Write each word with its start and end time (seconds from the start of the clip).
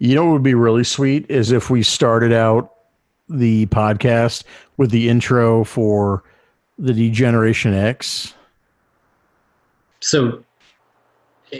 You 0.00 0.14
know 0.14 0.24
what 0.24 0.32
would 0.32 0.42
be 0.42 0.54
really 0.54 0.82
sweet 0.82 1.26
is 1.30 1.52
if 1.52 1.68
we 1.68 1.82
started 1.82 2.32
out 2.32 2.72
the 3.28 3.66
podcast 3.66 4.44
with 4.78 4.90
the 4.90 5.08
intro 5.10 5.62
for 5.62 6.24
the 6.78 6.94
D-Generation 6.94 7.74
X. 7.74 8.32
So, 10.00 10.42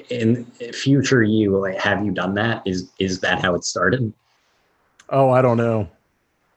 in 0.08 0.46
future 0.72 1.22
you, 1.22 1.58
like, 1.58 1.76
have 1.76 2.02
you 2.02 2.12
done 2.12 2.32
that? 2.34 2.62
Is 2.64 2.90
is 2.98 3.20
that 3.20 3.42
how 3.42 3.54
it 3.54 3.64
started? 3.64 4.10
Oh, 5.10 5.28
I 5.30 5.42
don't 5.42 5.58
know. 5.58 5.86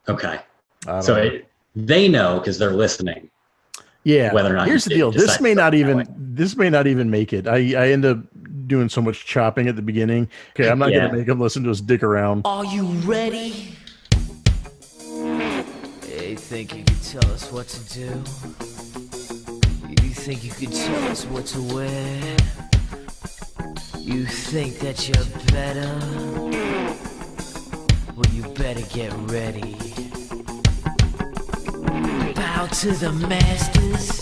Okay, 0.07 0.39
don't 0.85 1.03
so 1.03 1.15
know. 1.15 1.21
it, 1.21 1.49
they 1.75 2.07
know 2.07 2.39
because 2.39 2.57
they're 2.57 2.71
listening. 2.71 3.29
yeah. 4.03 4.31
whether 4.33 4.53
or 4.53 4.55
not 4.55 4.67
Here's 4.67 4.85
the 4.85 4.91
deal. 4.91 5.11
This 5.11 5.41
may 5.41 5.53
not 5.53 5.73
even 5.73 6.07
this 6.17 6.55
may 6.55 6.69
not 6.69 6.87
even 6.87 7.11
make 7.11 7.33
it. 7.33 7.45
I 7.45 7.57
I 7.75 7.89
end 7.89 8.05
up 8.05 8.19
doing 8.67 8.89
so 8.89 9.01
much 9.01 9.25
chopping 9.25 9.67
at 9.67 9.75
the 9.75 9.81
beginning. 9.81 10.27
Okay, 10.51 10.69
I'm 10.69 10.79
not 10.79 10.91
Yeah. 10.91 11.07
gonna 11.07 11.17
make 11.17 11.27
them 11.27 11.39
listen 11.39 11.63
to 11.63 11.71
us 11.71 11.81
dick 11.81 12.03
around. 12.03 12.41
Are 12.45 12.65
you 12.65 12.85
ready? 13.05 13.75
You 15.13 16.37
think 16.37 16.75
you 16.75 16.83
can 16.83 16.95
tell 16.99 17.31
us 17.31 17.51
what 17.51 17.67
to 17.67 17.93
do? 17.93 18.09
You 20.03 20.09
think 20.13 20.43
you 20.43 20.51
can 20.51 20.71
tell 20.71 21.03
us 21.11 21.25
what 21.25 21.45
to 21.47 21.61
wear? 21.73 22.37
You 23.99 24.25
think 24.25 24.79
that 24.79 25.07
you're 25.07 25.25
better? 25.51 25.99
Well, 28.15 28.25
you 28.33 28.43
better 28.53 28.81
get 28.93 29.11
ready. 29.31 29.75
Bow 32.35 32.67
to 32.67 32.91
the 32.93 33.11
masters. 33.27 34.21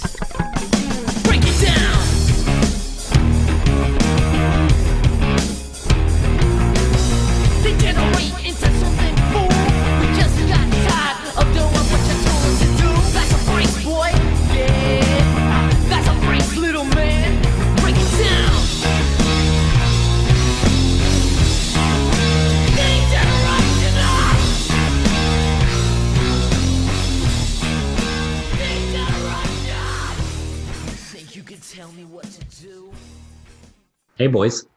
Hey, 34.21 34.27
boys. 34.27 34.67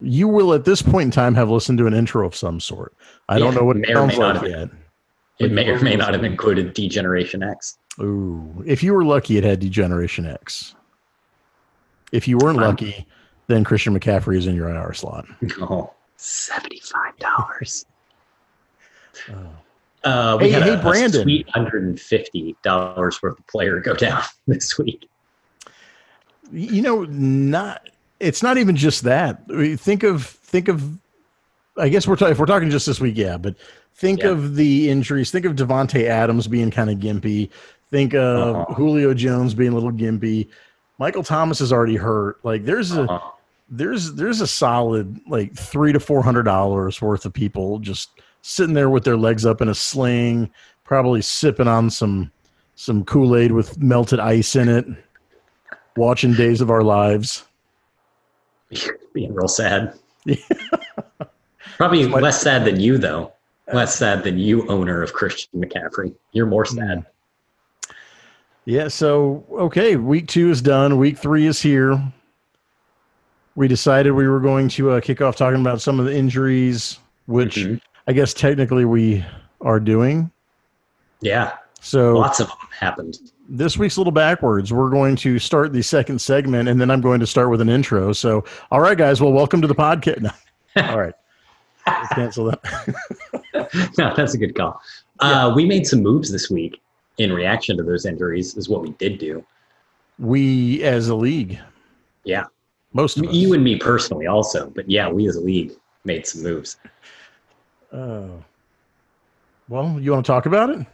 You 0.00 0.26
will 0.26 0.54
at 0.54 0.64
this 0.64 0.80
point 0.80 1.04
in 1.08 1.10
time 1.10 1.34
have 1.34 1.50
listened 1.50 1.76
to 1.78 1.86
an 1.86 1.92
intro 1.92 2.26
of 2.26 2.34
some 2.34 2.60
sort. 2.60 2.94
I 3.28 3.38
don't 3.38 3.54
know 3.54 3.62
what 3.62 3.76
it 3.76 3.80
may 3.86 3.92
or 3.94 4.06
may 4.06 4.14
sounds 4.16 4.40
like 4.40 4.50
yet. 4.50 4.70
It 5.38 5.52
may 5.52 5.68
or 5.68 5.78
may 5.82 5.96
not 5.96 6.14
have 6.14 6.24
included 6.24 6.72
D-Generation 6.72 7.42
X. 7.42 7.76
Ooh, 8.00 8.62
if 8.66 8.82
you 8.82 8.94
were 8.94 9.04
lucky, 9.04 9.36
it 9.36 9.44
had 9.44 9.60
D-Generation 9.60 10.24
X. 10.24 10.74
If 12.10 12.26
you 12.26 12.38
weren't 12.38 12.58
I'm- 12.58 12.68
lucky, 12.70 13.06
then 13.48 13.64
Christian 13.64 13.92
McCaffrey 13.98 14.38
is 14.38 14.46
in 14.46 14.54
your 14.56 14.70
IR 14.70 14.94
slot. 14.94 15.26
Oh, 15.60 15.92
$75. 16.16 17.84
Oh. 19.30 19.34
Uh, 20.04 20.38
we 20.40 20.46
Hey- 20.46 20.50
had 20.52 20.62
hey, 20.62 20.72
a, 20.72 20.76
Brandon. 20.78 21.20
a 21.20 21.22
sweet 21.22 21.46
$150 21.54 23.22
worth 23.22 23.38
of 23.38 23.46
player 23.46 23.78
go 23.80 23.92
down 23.92 24.22
this 24.46 24.78
week. 24.78 25.06
You 26.50 26.80
know, 26.80 27.04
not 27.04 27.90
it's 28.20 28.42
not 28.42 28.58
even 28.58 28.76
just 28.76 29.04
that. 29.04 29.42
I 29.48 29.52
mean, 29.52 29.76
Think 29.76 30.02
of 30.02 30.24
think 30.24 30.68
of. 30.68 30.98
I 31.76 31.88
guess 31.88 32.08
we're 32.08 32.16
talking 32.16 32.32
if 32.32 32.38
we're 32.38 32.46
talking 32.46 32.70
just 32.70 32.86
this 32.86 33.00
week, 33.00 33.16
yeah. 33.16 33.36
But 33.36 33.54
think 33.94 34.22
Yeah. 34.22 34.30
of 34.30 34.56
the 34.56 34.90
injuries. 34.90 35.30
Think 35.30 35.44
of 35.44 35.54
Davante 35.54 36.04
Adams 36.04 36.48
being 36.48 36.70
kind 36.70 36.90
of 36.90 36.98
gimpy. 36.98 37.50
Think 37.90 38.14
of 38.14 38.56
Uh-huh. 38.56 38.74
Julio 38.74 39.14
Jones 39.14 39.54
being 39.54 39.70
a 39.72 39.74
little 39.74 39.92
gimpy. 39.92 40.48
Michael 40.98 41.22
Thomas 41.22 41.60
is 41.60 41.72
already 41.72 41.94
hurt. 41.96 42.38
Like 42.44 42.64
there's 42.64 42.90
a 42.96 43.02
Uh-huh. 43.02 43.30
there's 43.70 44.14
there's 44.14 44.40
a 44.40 44.46
solid 44.46 45.20
like 45.28 45.54
three 45.54 45.92
to 45.92 46.00
four 46.00 46.22
hundred 46.22 46.42
dollars 46.44 47.00
worth 47.00 47.24
of 47.24 47.32
people 47.32 47.78
just 47.78 48.10
sitting 48.42 48.74
there 48.74 48.90
with 48.90 49.04
their 49.04 49.16
legs 49.16 49.46
up 49.46 49.60
in 49.60 49.68
a 49.68 49.74
sling, 49.74 50.50
probably 50.84 51.22
sipping 51.22 51.68
on 51.68 51.90
some 51.90 52.30
some 52.74 53.04
Kool 53.04 53.36
Aid 53.36 53.52
with 53.52 53.78
melted 53.80 54.18
ice 54.20 54.56
in 54.56 54.68
it, 54.68 54.86
watching 55.96 56.32
Days 56.34 56.60
of 56.60 56.70
Our 56.70 56.82
Lives. 56.82 57.44
Being 59.12 59.34
real 59.34 59.48
sad. 59.48 59.94
Probably 61.76 62.06
less 62.06 62.40
sad 62.42 62.64
than 62.64 62.80
you, 62.80 62.98
though. 62.98 63.32
Less 63.72 63.94
sad 63.96 64.24
than 64.24 64.38
you, 64.38 64.66
owner 64.68 65.02
of 65.02 65.12
Christian 65.12 65.60
McCaffrey. 65.60 66.14
You're 66.32 66.46
more 66.46 66.64
sad. 66.64 67.04
Yeah, 68.64 68.88
so 68.88 69.44
okay, 69.52 69.96
week 69.96 70.28
two 70.28 70.50
is 70.50 70.60
done. 70.60 70.98
Week 70.98 71.16
three 71.16 71.46
is 71.46 71.60
here. 71.60 72.02
We 73.56 73.68
decided 73.68 74.12
we 74.12 74.28
were 74.28 74.40
going 74.40 74.68
to 74.70 74.90
uh, 74.92 75.00
kick 75.00 75.20
off 75.20 75.36
talking 75.36 75.60
about 75.60 75.80
some 75.80 75.98
of 75.98 76.06
the 76.06 76.14
injuries, 76.14 76.98
which 77.26 77.56
Mhm. 77.56 77.80
I 78.06 78.12
guess 78.12 78.32
technically 78.34 78.84
we 78.84 79.24
are 79.60 79.80
doing. 79.80 80.30
Yeah, 81.20 81.52
So 81.80 82.14
lots 82.16 82.40
of 82.40 82.48
them 82.48 82.56
happened. 82.78 83.18
this 83.48 83.76
week's 83.78 83.96
a 83.96 84.00
little 84.00 84.12
backwards. 84.12 84.72
We're 84.72 84.90
going 84.90 85.16
to 85.16 85.38
start 85.38 85.72
the 85.72 85.82
second 85.82 86.20
segment, 86.20 86.68
and 86.68 86.80
then 86.80 86.90
I'm 86.90 87.00
going 87.00 87.20
to 87.20 87.26
start 87.26 87.50
with 87.50 87.60
an 87.60 87.68
intro. 87.68 88.12
So, 88.12 88.44
all 88.70 88.80
right, 88.80 88.98
guys. 88.98 89.20
Well, 89.20 89.32
welcome 89.32 89.60
to 89.62 89.66
the 89.68 89.74
podcast. 89.74 90.22
No. 90.76 90.82
All 90.90 90.98
right, 91.00 91.14
cancel 92.12 92.44
that. 92.44 93.90
no, 93.98 94.14
that's 94.14 94.34
a 94.34 94.38
good 94.38 94.54
call. 94.54 94.80
Uh, 95.18 95.52
we 95.56 95.64
made 95.64 95.86
some 95.88 96.02
moves 96.02 96.30
this 96.30 96.48
week 96.50 96.80
in 97.16 97.32
reaction 97.32 97.76
to 97.78 97.82
those 97.82 98.06
injuries, 98.06 98.56
is 98.56 98.68
what 98.68 98.82
we 98.82 98.90
did 98.90 99.18
do. 99.18 99.44
we, 100.20 100.82
as 100.84 101.08
a 101.08 101.16
league, 101.16 101.58
Yeah. 102.22 102.44
most. 102.92 103.16
You 103.16 103.54
and 103.54 103.64
me 103.64 103.76
personally, 103.76 104.26
also. 104.28 104.70
But 104.70 104.88
yeah, 104.88 105.08
we 105.08 105.26
as 105.26 105.34
a 105.36 105.40
league 105.40 105.72
made 106.04 106.26
some 106.28 106.42
moves. 106.44 106.76
Oh. 107.92 108.30
well, 109.68 109.98
you 110.00 110.12
want 110.12 110.24
to 110.24 110.30
talk 110.30 110.46
about 110.46 110.70
it? 110.70 110.86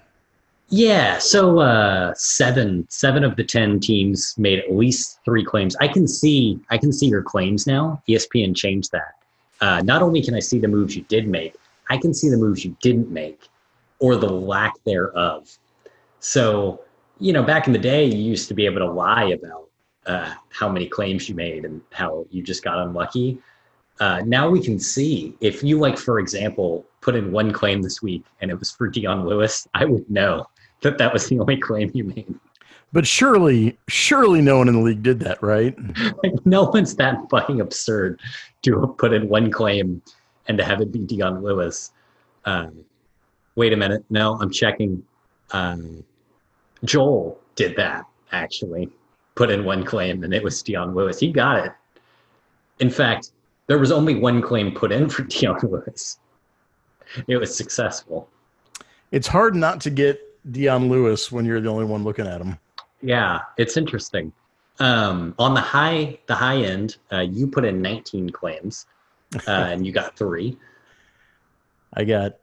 Yeah, 0.70 1.18
so 1.18 1.58
uh, 1.58 2.14
seven 2.16 2.86
seven 2.88 3.22
of 3.22 3.36
the 3.36 3.44
ten 3.44 3.80
teams 3.80 4.34
made 4.38 4.58
at 4.58 4.74
least 4.74 5.20
three 5.24 5.44
claims. 5.44 5.76
I 5.76 5.88
can 5.88 6.08
see 6.08 6.58
I 6.70 6.78
can 6.78 6.92
see 6.92 7.06
your 7.06 7.22
claims 7.22 7.66
now. 7.66 8.02
ESPN 8.08 8.56
changed 8.56 8.90
that. 8.92 9.14
Uh, 9.60 9.82
not 9.82 10.02
only 10.02 10.22
can 10.22 10.34
I 10.34 10.40
see 10.40 10.58
the 10.58 10.68
moves 10.68 10.96
you 10.96 11.02
did 11.02 11.28
make, 11.28 11.54
I 11.90 11.98
can 11.98 12.14
see 12.14 12.28
the 12.28 12.36
moves 12.36 12.64
you 12.64 12.76
didn't 12.80 13.10
make, 13.10 13.48
or 13.98 14.16
the 14.16 14.28
lack 14.28 14.72
thereof. 14.84 15.56
So 16.20 16.80
you 17.20 17.32
know, 17.32 17.42
back 17.42 17.66
in 17.66 17.72
the 17.72 17.78
day, 17.78 18.04
you 18.06 18.16
used 18.16 18.48
to 18.48 18.54
be 18.54 18.66
able 18.66 18.80
to 18.80 18.90
lie 18.90 19.26
about 19.26 19.68
uh, 20.06 20.34
how 20.48 20.68
many 20.68 20.86
claims 20.86 21.28
you 21.28 21.34
made 21.34 21.64
and 21.64 21.80
how 21.92 22.26
you 22.30 22.42
just 22.42 22.64
got 22.64 22.78
unlucky. 22.78 23.38
Uh, 24.00 24.22
now 24.26 24.48
we 24.48 24.60
can 24.60 24.80
see 24.80 25.36
if 25.40 25.62
you 25.62 25.78
like, 25.78 25.96
for 25.96 26.18
example, 26.18 26.84
put 27.00 27.14
in 27.14 27.30
one 27.30 27.52
claim 27.52 27.80
this 27.80 28.02
week 28.02 28.24
and 28.40 28.50
it 28.50 28.58
was 28.58 28.72
for 28.72 28.88
Dion 28.88 29.24
Lewis, 29.24 29.68
I 29.74 29.84
would 29.84 30.10
know 30.10 30.46
that 30.84 30.98
that 30.98 31.12
was 31.12 31.26
the 31.28 31.40
only 31.40 31.56
claim 31.56 31.90
you 31.92 32.04
made. 32.04 32.34
But 32.92 33.06
surely, 33.06 33.76
surely 33.88 34.40
no 34.40 34.58
one 34.58 34.68
in 34.68 34.74
the 34.74 34.80
league 34.80 35.02
did 35.02 35.18
that, 35.20 35.42
right? 35.42 35.76
Like, 36.22 36.34
no 36.44 36.64
one's 36.64 36.94
that 36.96 37.18
fucking 37.28 37.60
absurd 37.60 38.20
to 38.62 38.94
put 38.98 39.12
in 39.12 39.28
one 39.28 39.50
claim 39.50 40.00
and 40.46 40.56
to 40.58 40.64
have 40.64 40.80
it 40.80 40.92
be 40.92 41.00
Dion 41.00 41.42
Lewis. 41.42 41.90
Um, 42.44 42.84
wait 43.56 43.72
a 43.72 43.76
minute. 43.76 44.04
No, 44.10 44.38
I'm 44.40 44.50
checking. 44.50 45.02
Um, 45.50 46.04
Joel 46.84 47.40
did 47.56 47.74
that 47.76 48.04
actually. 48.30 48.88
Put 49.34 49.50
in 49.50 49.64
one 49.64 49.84
claim 49.84 50.22
and 50.22 50.32
it 50.32 50.44
was 50.44 50.62
Dion 50.62 50.94
Lewis. 50.94 51.18
He 51.18 51.32
got 51.32 51.66
it. 51.66 51.72
In 52.78 52.90
fact, 52.90 53.32
there 53.66 53.78
was 53.78 53.90
only 53.90 54.14
one 54.14 54.40
claim 54.40 54.72
put 54.72 54.92
in 54.92 55.08
for 55.08 55.22
Dion 55.24 55.58
Lewis. 55.62 56.20
It 57.26 57.38
was 57.38 57.56
successful. 57.56 58.28
It's 59.10 59.26
hard 59.26 59.56
not 59.56 59.80
to 59.82 59.90
get 59.90 60.20
Dion 60.50 60.88
Lewis 60.88 61.32
when 61.32 61.44
you're 61.44 61.60
the 61.60 61.68
only 61.68 61.84
one 61.84 62.04
looking 62.04 62.26
at 62.26 62.40
him. 62.40 62.58
Yeah, 63.02 63.40
it's 63.56 63.76
interesting. 63.76 64.32
Um, 64.80 65.34
on 65.38 65.54
the 65.54 65.60
high, 65.60 66.18
the 66.26 66.34
high 66.34 66.56
end, 66.56 66.96
uh, 67.12 67.20
you 67.20 67.46
put 67.46 67.64
in 67.64 67.80
19 67.80 68.30
claims, 68.30 68.86
uh, 69.46 69.50
and 69.50 69.86
you 69.86 69.92
got 69.92 70.16
three. 70.16 70.56
I 71.94 72.04
got, 72.04 72.38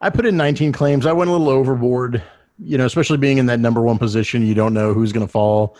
I 0.00 0.10
put 0.10 0.26
in 0.26 0.36
19 0.36 0.72
claims. 0.72 1.06
I 1.06 1.12
went 1.12 1.30
a 1.30 1.32
little 1.32 1.48
overboard, 1.48 2.22
you 2.58 2.78
know, 2.78 2.86
especially 2.86 3.18
being 3.18 3.38
in 3.38 3.46
that 3.46 3.60
number 3.60 3.80
one 3.80 3.98
position. 3.98 4.44
You 4.44 4.54
don't 4.54 4.74
know 4.74 4.92
who's 4.92 5.12
going 5.12 5.26
to 5.26 5.30
fall. 5.30 5.76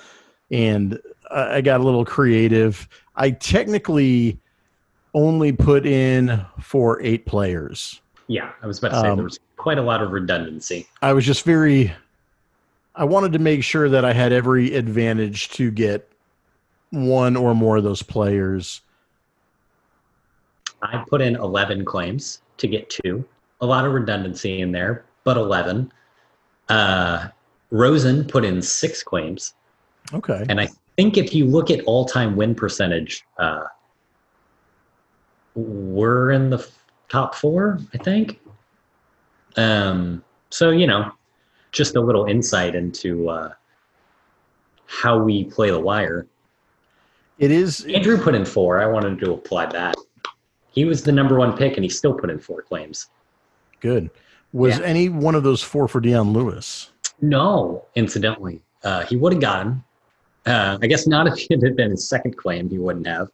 And 0.51 1.01
I 1.31 1.57
I 1.57 1.61
got 1.61 1.81
a 1.81 1.85
little 1.85 2.05
creative. 2.05 2.89
I 3.17 3.33
technically 3.33 4.41
only 5.15 5.53
put 5.53 5.87
in 5.87 6.45
for 6.61 7.01
eight 7.03 7.27
players. 7.27 8.01
Yeah, 8.29 8.53
I 8.63 8.67
was 8.67 8.79
about 8.79 8.91
to 8.91 9.01
say 9.01 9.09
Um, 9.09 9.17
there 9.17 9.25
was 9.25 9.41
quite 9.57 9.79
a 9.79 9.83
lot 9.83 10.03
of 10.03 10.13
redundancy. 10.13 10.87
I 11.03 11.13
was 11.15 11.25
just 11.25 11.45
very, 11.45 11.93
I 12.95 13.05
wanted 13.05 13.33
to 13.33 13.39
make 13.39 13.65
sure 13.65 13.89
that 13.89 14.05
I 14.05 14.13
had 14.13 14.33
every 14.33 14.75
advantage 14.75 15.49
to 15.51 15.71
get 15.71 16.11
one 16.91 17.37
or 17.37 17.55
more 17.55 17.79
of 17.79 17.85
those 17.85 18.03
players. 18.03 18.83
I 20.83 21.05
put 21.09 21.21
in 21.21 21.37
11 21.37 21.85
claims 21.85 22.43
to 22.59 22.69
get 22.69 22.89
two. 22.91 23.25
A 23.61 23.67
lot 23.67 23.85
of 23.85 23.93
redundancy 23.93 24.61
in 24.61 24.73
there, 24.73 25.05
but 25.25 25.37
11. 25.37 25.91
Uh, 26.69 27.29
Rosen 27.71 28.25
put 28.25 28.45
in 28.45 28.63
six 28.63 29.03
claims. 29.03 29.55
Okay. 30.13 30.45
And 30.49 30.61
I 30.61 30.69
think 30.97 31.17
if 31.17 31.35
you 31.35 31.47
look 31.47 31.71
at 31.71 31.81
all 31.85 32.05
time 32.05 32.37
win 32.37 32.55
percentage, 32.55 33.25
uh, 33.39 33.65
we're 35.55 36.31
in 36.31 36.51
the 36.51 36.67
top 37.09 37.35
four, 37.35 37.79
I 37.95 37.99
think. 37.99 38.41
Um, 39.57 40.23
so, 40.51 40.71
you 40.71 40.87
know, 40.87 41.13
just 41.73 41.97
a 41.97 42.01
little 42.01 42.27
insight 42.27 42.75
into 42.75 43.29
uh, 43.29 43.53
how 44.87 45.19
we 45.19 45.45
play 45.45 45.71
the 45.71 45.79
wire. 45.81 46.27
It 47.39 47.51
is. 47.51 47.85
Andrew 47.87 48.21
put 48.21 48.35
in 48.35 48.45
four. 48.45 48.81
I 48.81 48.87
wanted 48.87 49.19
to 49.21 49.33
apply 49.33 49.67
that. 49.67 49.95
He 50.71 50.85
was 50.85 51.03
the 51.03 51.13
number 51.13 51.37
one 51.39 51.57
pick, 51.57 51.77
and 51.77 51.85
he 51.85 51.89
still 51.89 52.15
put 52.15 52.31
in 52.31 52.39
four 52.39 52.63
claims. 52.63 53.09
Good. 53.81 54.11
Was 54.53 54.79
Yeah. 54.79 54.85
any 54.85 55.09
one 55.09 55.35
of 55.35 55.43
those 55.43 55.63
four 55.63 55.89
for 55.89 56.01
Dion 56.01 56.33
Lewis? 56.33 56.91
No, 57.21 57.85
incidentally, 57.95 58.61
uh, 58.85 59.05
he 59.05 59.17
would 59.17 59.33
have 59.33 59.43
gotten. 59.43 59.83
Uh, 60.47 60.79
I 60.81 60.87
guess 60.87 61.07
not 61.07 61.27
if 61.27 61.47
it 61.51 61.63
had 61.63 61.77
been 61.77 61.91
his 61.91 62.09
second 62.09 62.37
claim, 62.37 62.69
he 62.71 62.79
wouldn't 62.79 63.07
have. 63.07 63.29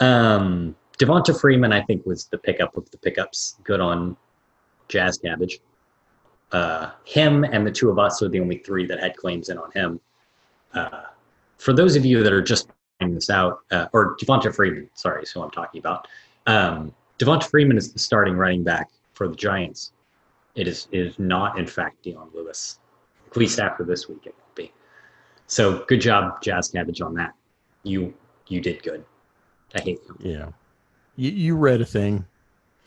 Um, 0.00 0.76
Devonta 0.98 1.38
Freeman, 1.38 1.72
I 1.72 1.82
think, 1.82 2.06
was 2.06 2.26
the 2.26 2.38
pickup 2.38 2.76
of 2.76 2.90
the 2.90 2.98
pickups. 2.98 3.56
Good 3.64 3.80
on 3.80 4.16
Jazz 4.88 5.18
Cabbage. 5.18 5.60
Uh, 6.52 6.90
him 7.04 7.44
and 7.44 7.66
the 7.66 7.70
two 7.70 7.90
of 7.90 7.98
us 7.98 8.22
are 8.22 8.28
the 8.28 8.40
only 8.40 8.58
three 8.58 8.86
that 8.86 9.00
had 9.00 9.16
claims 9.16 9.48
in 9.48 9.58
on 9.58 9.70
him. 9.72 10.00
Uh, 10.72 11.02
for 11.58 11.72
those 11.72 11.96
of 11.96 12.04
you 12.04 12.22
that 12.22 12.32
are 12.32 12.42
just 12.42 12.68
finding 12.98 13.14
this 13.14 13.30
out, 13.30 13.60
uh, 13.70 13.86
or 13.92 14.16
Devonta 14.16 14.54
Freeman, 14.54 14.88
sorry, 14.94 15.22
is 15.22 15.30
who 15.30 15.42
I'm 15.42 15.50
talking 15.50 15.80
about. 15.80 16.06
Um, 16.46 16.94
Devonta 17.18 17.48
Freeman 17.50 17.76
is 17.76 17.92
the 17.92 17.98
starting 17.98 18.36
running 18.36 18.62
back 18.62 18.90
for 19.14 19.28
the 19.28 19.34
Giants. 19.34 19.92
It 20.54 20.68
is 20.68 20.88
it 20.92 21.00
is 21.00 21.18
not, 21.18 21.58
in 21.58 21.66
fact, 21.66 22.02
Dion 22.02 22.30
Lewis. 22.32 22.78
At 23.30 23.36
least 23.36 23.58
after 23.58 23.84
this 23.84 24.08
week, 24.08 24.20
it 24.24 24.34
won't 24.38 24.54
be. 24.54 24.72
So 25.46 25.84
good 25.86 26.00
job, 26.00 26.40
Jazz 26.42 26.68
Cabbage, 26.68 27.00
on 27.00 27.14
that. 27.14 27.34
You 27.82 28.14
you 28.48 28.60
did 28.60 28.82
good. 28.82 29.04
I 29.74 29.80
hate 29.80 30.00
you. 30.06 30.30
Yeah. 30.32 30.48
You, 31.16 31.30
you 31.30 31.56
read 31.56 31.80
a 31.80 31.84
thing. 31.84 32.24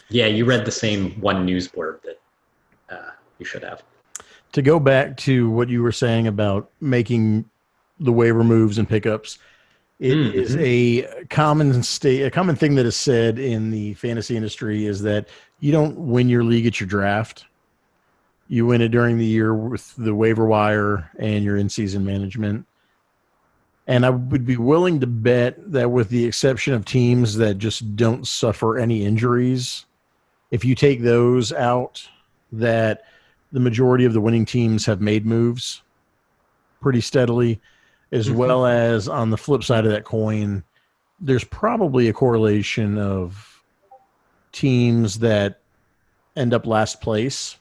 Yeah, 0.09 0.25
you 0.27 0.45
read 0.45 0.65
the 0.65 0.71
same 0.71 1.11
one 1.21 1.45
news 1.45 1.67
blurb 1.67 2.01
that 2.03 2.19
uh, 2.89 3.11
you 3.37 3.45
should 3.45 3.63
have. 3.63 3.83
To 4.53 4.61
go 4.61 4.79
back 4.79 5.17
to 5.17 5.49
what 5.49 5.69
you 5.69 5.83
were 5.83 5.91
saying 5.91 6.27
about 6.27 6.71
making 6.81 7.45
the 7.99 8.11
waiver 8.11 8.43
moves 8.43 8.77
and 8.79 8.89
pickups, 8.89 9.37
it 9.99 10.17
is 10.17 10.55
Mhm. 10.55 10.61
a 11.21 11.25
common 11.25 11.83
state, 11.83 12.23
a 12.23 12.31
common 12.31 12.55
thing 12.55 12.75
that 12.75 12.85
is 12.85 12.95
said 12.95 13.37
in 13.37 13.69
the 13.69 13.93
fantasy 13.95 14.35
industry 14.35 14.85
is 14.85 15.01
that 15.03 15.27
you 15.59 15.71
don't 15.71 15.97
win 15.97 16.29
your 16.29 16.43
league 16.43 16.65
at 16.65 16.79
your 16.79 16.87
draft. 16.87 17.45
You 18.47 18.65
win 18.65 18.81
it 18.81 18.89
during 18.89 19.17
the 19.19 19.25
year 19.25 19.53
with 19.53 19.93
the 19.97 20.15
waiver 20.15 20.45
wire 20.45 21.11
and 21.19 21.43
your 21.43 21.57
in-season 21.57 22.03
management. 22.03 22.65
And 23.89 24.05
I 24.05 24.11
would 24.11 24.45
be 24.45 24.55
willing 24.55 24.99
to 24.99 25.07
bet 25.07 25.71
that, 25.71 25.89
with 25.89 26.09
the 26.09 26.23
exception 26.23 26.75
of 26.75 26.85
teams 26.85 27.37
that 27.37 27.57
just 27.57 27.95
don't 27.95 28.27
suffer 28.27 28.77
any 28.77 29.03
injuries, 29.03 29.83
if 30.51 30.63
you 30.63 30.75
take 30.75 31.01
those 31.01 31.51
out, 31.51 32.07
that 32.51 33.05
the 33.51 33.59
majority 33.59 34.05
of 34.05 34.13
the 34.13 34.21
winning 34.21 34.45
teams 34.45 34.85
have 34.85 35.01
made 35.01 35.25
moves 35.25 35.81
pretty 36.81 37.01
steadily, 37.01 37.59
as 38.11 38.29
Mhm. 38.29 38.35
well 38.35 38.67
as 38.67 39.07
on 39.07 39.31
the 39.31 39.37
flip 39.37 39.63
side 39.63 39.87
of 39.87 39.91
that 39.91 40.03
coin, 40.05 40.63
there's 41.19 41.43
probably 41.43 42.07
a 42.07 42.13
correlation 42.13 42.95
of 42.99 43.63
teams 44.51 45.17
that 45.17 45.61
end 46.35 46.53
up 46.53 46.67
last 46.67 47.01
place 47.01 47.57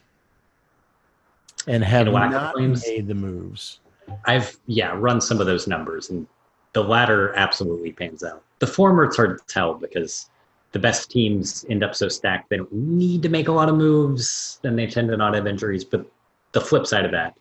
and 1.66 1.82
have 1.82 2.06
and 2.06 2.14
not 2.14 2.54
made 2.58 3.08
the 3.08 3.14
moves. 3.14 3.80
I've 4.26 4.58
yeah 4.66 4.92
run 4.94 5.20
some 5.20 5.40
of 5.40 5.46
those 5.46 5.66
numbers, 5.66 6.10
and 6.10 6.26
the 6.72 6.82
latter 6.82 7.34
absolutely 7.34 7.92
pans 7.92 8.22
out. 8.22 8.42
The 8.58 8.66
former 8.66 9.04
it's 9.04 9.16
hard 9.16 9.38
to 9.38 9.44
tell 9.46 9.74
because 9.74 10.30
the 10.72 10.78
best 10.78 11.10
teams 11.10 11.64
end 11.70 11.82
up 11.82 11.94
so 11.94 12.08
stacked 12.08 12.50
they 12.50 12.58
don't 12.58 12.72
need 12.72 13.22
to 13.22 13.28
make 13.28 13.48
a 13.48 13.52
lot 13.52 13.68
of 13.68 13.76
moves, 13.76 14.60
and 14.64 14.78
they 14.78 14.86
tend 14.86 15.08
to 15.08 15.16
not 15.16 15.34
have 15.34 15.46
injuries. 15.46 15.84
But 15.84 16.06
the 16.52 16.60
flip 16.60 16.86
side 16.86 17.04
of 17.04 17.12
that, 17.12 17.36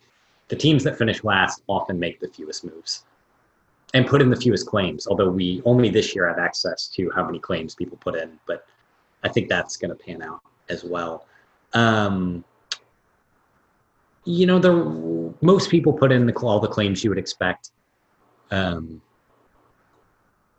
the 0.48 0.56
teams 0.56 0.84
that 0.84 0.98
finish 0.98 1.24
last 1.24 1.62
often 1.68 2.00
make 2.00 2.20
the 2.20 2.30
fewest 2.30 2.64
moves 2.64 3.04
and 3.94 4.06
put 4.06 4.22
in 4.22 4.30
the 4.30 4.36
fewest 4.36 4.68
claims. 4.68 5.08
Although 5.08 5.30
we 5.30 5.62
only 5.66 5.90
this 5.90 6.16
year 6.16 6.28
have 6.28 6.40
access 6.40 6.88
to 6.90 7.12
how 7.16 7.26
many 7.26 7.40
claims 7.40 7.76
people 7.76 7.98
put 7.98 8.16
in, 8.16 8.40
but 8.46 8.66
I 9.24 9.30
think 9.30 9.50
that's 9.50 9.78
going 9.78 9.96
to 9.96 10.04
pan 10.04 10.22
out 10.22 10.42
as 10.70 10.84
well. 10.84 11.26
Um, 11.74 12.44
you 14.28 14.46
know, 14.46 14.60
the 14.60 15.34
most 15.42 15.70
people 15.70 15.94
put 15.94 16.12
in 16.12 16.26
the, 16.26 16.34
all 16.34 16.60
the 16.60 16.68
claims 16.68 17.04
you 17.04 17.10
would 17.10 17.18
expect. 17.18 17.72
Um, 18.52 19.02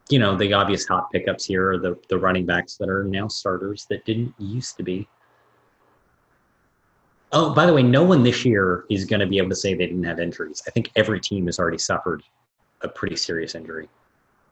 you 0.08 0.18
know, 0.18 0.36
the 0.36 0.54
obvious 0.54 0.86
hot 0.86 1.10
pickups 1.12 1.44
here 1.44 1.72
are 1.72 1.78
the 1.78 1.98
the 2.08 2.18
running 2.18 2.46
backs 2.46 2.76
that 2.78 2.88
are 2.88 3.04
now 3.04 3.28
starters 3.28 3.86
that 3.90 4.04
didn't 4.06 4.34
used 4.38 4.76
to 4.78 4.82
be. 4.82 5.06
Oh, 7.30 7.52
by 7.52 7.66
the 7.66 7.74
way, 7.74 7.82
no 7.82 8.02
one 8.02 8.22
this 8.22 8.42
year 8.42 8.86
is 8.88 9.04
going 9.04 9.20
to 9.20 9.26
be 9.26 9.36
able 9.36 9.50
to 9.50 9.54
say 9.54 9.74
they 9.74 9.86
didn't 9.86 10.04
have 10.04 10.18
injuries. 10.18 10.62
I 10.66 10.70
think 10.70 10.90
every 10.96 11.20
team 11.20 11.44
has 11.44 11.58
already 11.58 11.76
suffered 11.76 12.22
a 12.80 12.88
pretty 12.88 13.16
serious 13.16 13.54
injury. 13.54 13.86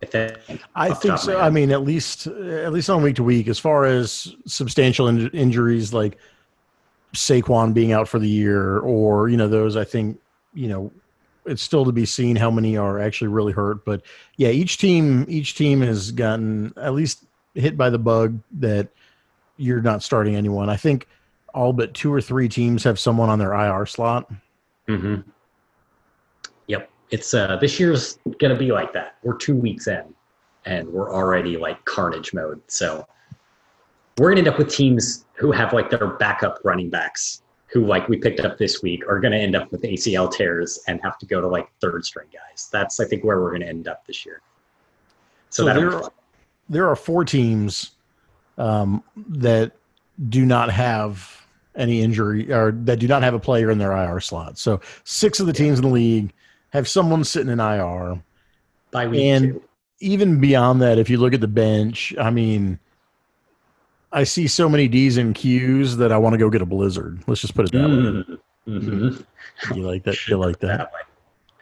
I 0.03 0.07
think. 0.07 0.61
I 0.75 0.89
think 0.93 1.15
top 1.15 1.23
of 1.23 1.27
my 1.27 1.33
so. 1.33 1.41
I 1.41 1.49
mean, 1.49 1.71
at 1.71 1.83
least 1.85 2.27
at 2.27 2.71
least 2.71 2.91
on 2.91 3.03
week 3.03 3.17
to 3.17 3.23
week, 3.23 3.49
as 3.49 3.59
far 3.59 3.87
as 3.87 4.35
substantial 4.47 5.09
in- 5.09 5.31
injuries 5.31 5.95
like 5.95 6.19
Saquon 7.15 7.73
being 7.73 7.93
out 7.93 8.09
for 8.09 8.19
the 8.19 8.29
year, 8.29 8.79
or 8.79 9.29
you 9.29 9.37
know 9.37 9.49
those, 9.49 9.77
I 9.77 9.85
think 9.85 10.19
you 10.55 10.69
know 10.69 10.93
it's 11.47 11.63
still 11.63 11.85
to 11.85 11.93
be 11.93 12.05
seen 12.05 12.37
how 12.37 12.51
many 12.51 12.77
are 12.77 13.01
actually 13.01 13.29
really 13.29 13.53
hurt. 13.53 13.85
But 13.85 14.03
yeah, 14.37 14.49
each 14.49 14.79
team 14.79 15.25
each 15.29 15.55
team 15.55 15.81
has 15.81 16.11
gotten 16.11 16.73
at 16.77 16.95
least 16.95 17.25
hit 17.55 17.77
by 17.77 17.91
the 17.91 17.99
bug 17.99 18.39
that 18.59 18.89
you're 19.57 19.81
not 19.81 20.03
starting 20.03 20.37
anyone. 20.37 20.69
I 20.69 20.77
think 20.77 21.09
all 21.55 21.73
but 21.73 21.95
two 21.95 22.13
or 22.13 22.21
three 22.21 22.49
teams 22.49 22.85
have 22.85 22.99
someone 22.99 23.31
on 23.31 23.39
their 23.39 23.55
IR 23.55 23.87
slot. 23.87 24.31
hmm 24.87 25.17
Yep. 26.67 26.91
It's 27.11 27.33
uh 27.33 27.57
this 27.57 27.81
year's 27.81 28.19
gonna 28.39 28.59
be 28.59 28.73
like 28.73 28.93
that. 28.93 29.17
We're 29.23 29.37
two 29.37 29.57
weeks 29.57 29.87
in 29.87 30.15
and 30.67 30.89
we're 30.89 31.15
already 31.15 31.57
like 31.57 31.83
carnage 31.85 32.35
mode. 32.35 32.61
So 32.67 33.07
we're 34.19 34.31
gonna 34.31 34.41
end 34.41 34.49
up 34.49 34.59
with 34.59 34.71
teams 34.73 35.25
who 35.35 35.53
have 35.53 35.73
like 35.73 35.91
their 35.91 36.07
backup 36.07 36.59
running 36.65 36.89
backs 36.91 37.43
who 37.67 37.85
like 37.85 38.09
we 38.09 38.17
picked 38.17 38.41
up 38.41 38.57
this 38.59 38.83
week 38.83 39.07
are 39.09 39.21
gonna 39.21 39.37
end 39.37 39.55
up 39.55 39.71
with 39.71 39.83
ACL 39.83 40.31
tears 40.33 40.79
and 40.89 41.01
have 41.03 41.19
to 41.19 41.27
go 41.27 41.41
to 41.41 41.47
like 41.47 41.69
third 41.81 42.05
string 42.05 42.29
guys. 42.33 42.69
That's 42.73 42.99
I 43.01 43.05
think 43.05 43.25
where 43.25 43.41
we're 43.41 43.53
gonna 43.53 43.67
end 43.67 43.89
up 43.89 44.07
this 44.07 44.25
year. 44.25 44.41
So, 45.51 45.67
So 45.67 45.75
there, 45.75 46.03
there 46.69 46.89
are 46.89 46.97
four 46.97 47.25
teams 47.25 47.93
um, 48.59 49.03
that 49.29 49.73
do 50.29 50.47
not 50.47 50.71
have 50.71 51.47
any 51.75 52.01
injury 52.01 52.51
or 52.51 52.73
that 52.73 52.99
do 52.99 53.07
not 53.07 53.23
have 53.23 53.35
a 53.35 53.39
player 53.39 53.71
in 53.71 53.77
their 53.79 53.93
IR 53.93 54.21
slot. 54.21 54.57
So 54.57 54.81
six 55.05 55.41
of 55.41 55.47
the 55.47 55.53
teams 55.53 55.79
in 55.79 55.85
the 55.85 55.91
league 55.93 56.33
have 56.71 56.89
someone 56.89 57.23
sitting 57.25 57.51
in 57.53 57.61
IR. 57.61 58.23
by 58.91 59.07
week 59.07 59.21
and- 59.23 59.45
two. 59.45 59.63
Even 59.99 60.41
beyond 60.41 60.83
that, 60.83 60.99
if 60.99 61.09
you 61.09 61.17
look 61.17 61.33
at 61.33 61.41
the 61.41 61.49
bench, 61.49 62.15
I 62.21 62.29
mean, 62.29 62.79
I 64.13 64.25
see 64.25 64.47
so 64.47 64.69
many 64.69 64.89
D's 64.89 65.17
and 65.17 65.35
Q's 65.35 65.97
that 65.99 66.13
I 66.13 66.19
want 66.19 66.35
to 66.35 66.39
go 66.39 66.49
get 66.51 66.63
a 66.63 66.67
blizzard. 66.67 67.23
Let's 67.27 67.41
just 67.41 67.55
put 67.55 67.67
it 67.67 67.73
that 67.73 67.79
Mm. 67.81 68.39
Mhm. 68.69 69.19
way. 69.19 69.77
You 69.77 69.83
like 69.83 70.05
that? 70.05 70.29
You 70.29 70.37
like 70.39 70.59
that? 70.61 70.79
That. 70.79 70.91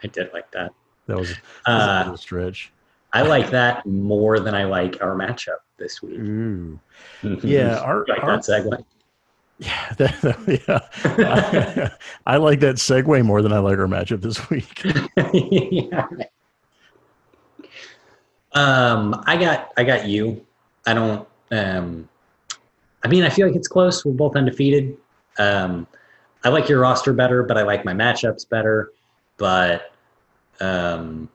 I 0.03 0.07
did 0.07 0.31
like 0.33 0.49
that. 0.51 0.71
That 1.07 1.17
was, 1.17 1.29
that 1.29 1.37
was 1.67 1.83
a 1.83 1.91
Uh, 1.91 1.99
little 2.03 2.17
stretch. 2.17 2.71
I 3.13 3.21
like 3.21 3.49
that 3.51 3.85
more 3.85 4.39
than 4.39 4.53
I 4.55 4.65
like 4.65 5.01
our 5.01 5.15
matchup 5.15 5.59
this 5.77 6.01
week. 6.01 6.19
Ooh. 6.19 6.79
Mhm. 7.23 7.39
Yeah, 7.43 7.77
our, 7.79 8.05
like 8.07 8.23
our 8.23 8.31
that 8.37 8.41
segue. 8.41 8.83
Yeah, 9.59 9.93
that, 9.97 10.59
yeah. 11.03 11.89
I, 12.27 12.37
like 12.37 12.59
that 12.59 12.75
segue 12.75 13.23
more 13.23 13.41
than 13.41 13.53
I 13.53 13.59
like 13.59 13.77
our 13.77 13.87
matchup 13.87 14.21
this 14.21 14.49
week. 14.49 14.83
yeah. 15.33 16.07
Um, 18.53 19.21
I 19.25 19.37
got 19.37 19.71
I 19.77 19.83
got 19.83 20.07
you. 20.07 20.45
I 20.85 20.93
don't. 20.93 21.27
Um, 21.51 22.09
I 23.05 23.07
mean, 23.07 23.23
I 23.23 23.29
feel 23.29 23.45
like 23.45 23.55
it's 23.55 23.67
close. 23.67 24.03
We're 24.03 24.13
both 24.13 24.35
undefeated. 24.35 24.97
Um, 25.37 25.85
I 26.43 26.49
like 26.49 26.67
your 26.67 26.79
roster 26.79 27.13
better, 27.13 27.43
but 27.43 27.55
I 27.55 27.61
like 27.61 27.85
my 27.85 27.93
matchups 27.93 28.49
better. 28.49 28.93
But 29.37 29.93
um, 30.59 31.29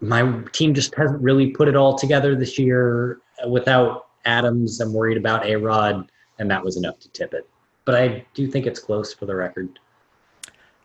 my 0.00 0.42
team 0.52 0.72
just 0.72 0.94
hasn't 0.94 1.20
really 1.20 1.48
put 1.48 1.66
it 1.66 1.74
all 1.74 1.98
together 1.98 2.36
this 2.36 2.56
year. 2.56 3.18
Without 3.48 4.06
Adams, 4.26 4.80
I'm 4.80 4.92
worried 4.92 5.16
about 5.16 5.44
A 5.44 5.56
Rod, 5.56 6.08
and 6.38 6.48
that 6.52 6.64
was 6.64 6.76
enough 6.76 7.00
to 7.00 7.08
tip 7.08 7.34
it. 7.34 7.48
But 7.84 7.96
I 7.96 8.24
do 8.32 8.46
think 8.46 8.64
it's 8.64 8.78
close 8.78 9.12
for 9.12 9.26
the 9.26 9.34
record. 9.34 9.80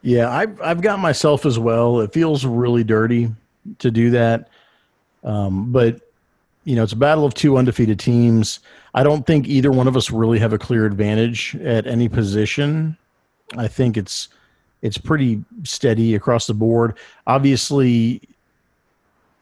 Yeah, 0.02 0.32
I've 0.32 0.60
I've 0.62 0.82
got 0.82 0.98
myself 0.98 1.46
as 1.46 1.60
well. 1.60 2.00
It 2.00 2.12
feels 2.12 2.44
really 2.44 2.84
dirty 2.84 3.30
to 3.78 3.92
do 3.92 4.10
that, 4.10 4.50
um, 5.24 5.72
but 5.72 6.09
you 6.64 6.76
know, 6.76 6.84
it's 6.84 6.94
a 6.94 6.98
battle 6.98 7.26
of 7.26 7.34
two 7.34 7.58
undefeated 7.58 8.00
teams. 8.00 8.60
I 8.94 9.04
don't 9.04 9.26
think 9.26 9.48
either 9.48 9.72
one 9.72 9.88
of 9.88 9.96
us 9.96 10.12
really 10.12 10.40
have 10.40 10.54
a 10.54 10.58
clear 10.58 10.86
advantage 10.86 11.56
at 11.58 11.88
any 11.88 12.10
position. 12.10 12.98
I 13.58 13.68
think 13.68 13.98
it's 13.98 14.30
it's 14.82 14.98
pretty 14.98 15.44
steady 15.64 16.16
across 16.16 16.48
the 16.48 16.54
board. 16.54 16.98
Obviously, 17.28 18.22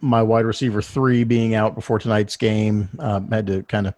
my 0.01 0.21
wide 0.21 0.45
receiver 0.45 0.81
three 0.81 1.23
being 1.23 1.55
out 1.55 1.75
before 1.75 1.99
tonight's 1.99 2.37
game 2.37 2.89
um, 2.99 3.29
had 3.29 3.47
to 3.47 3.63
kind 3.63 3.87
of 3.87 3.93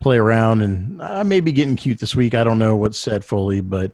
play 0.00 0.18
around, 0.18 0.62
and 0.62 1.00
I 1.02 1.22
may 1.22 1.40
be 1.40 1.52
getting 1.52 1.76
cute 1.76 1.98
this 1.98 2.14
week. 2.14 2.34
I 2.34 2.44
don't 2.44 2.58
know 2.58 2.76
what's 2.76 2.98
said 2.98 3.24
fully, 3.24 3.60
but 3.60 3.92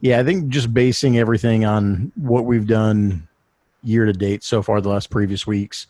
yeah, 0.00 0.18
I 0.18 0.24
think 0.24 0.48
just 0.48 0.74
basing 0.74 1.18
everything 1.18 1.64
on 1.64 2.12
what 2.16 2.44
we've 2.44 2.66
done 2.66 3.28
year 3.84 4.04
to 4.04 4.12
date 4.12 4.42
so 4.42 4.62
far, 4.62 4.80
the 4.80 4.88
last 4.88 5.10
previous 5.10 5.46
weeks, 5.46 5.86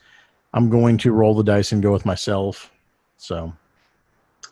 I'm 0.54 0.68
going 0.70 0.98
to 0.98 1.12
roll 1.12 1.34
the 1.34 1.42
dice 1.42 1.72
and 1.72 1.82
go 1.82 1.92
with 1.92 2.04
myself. 2.06 2.70
So 3.16 3.52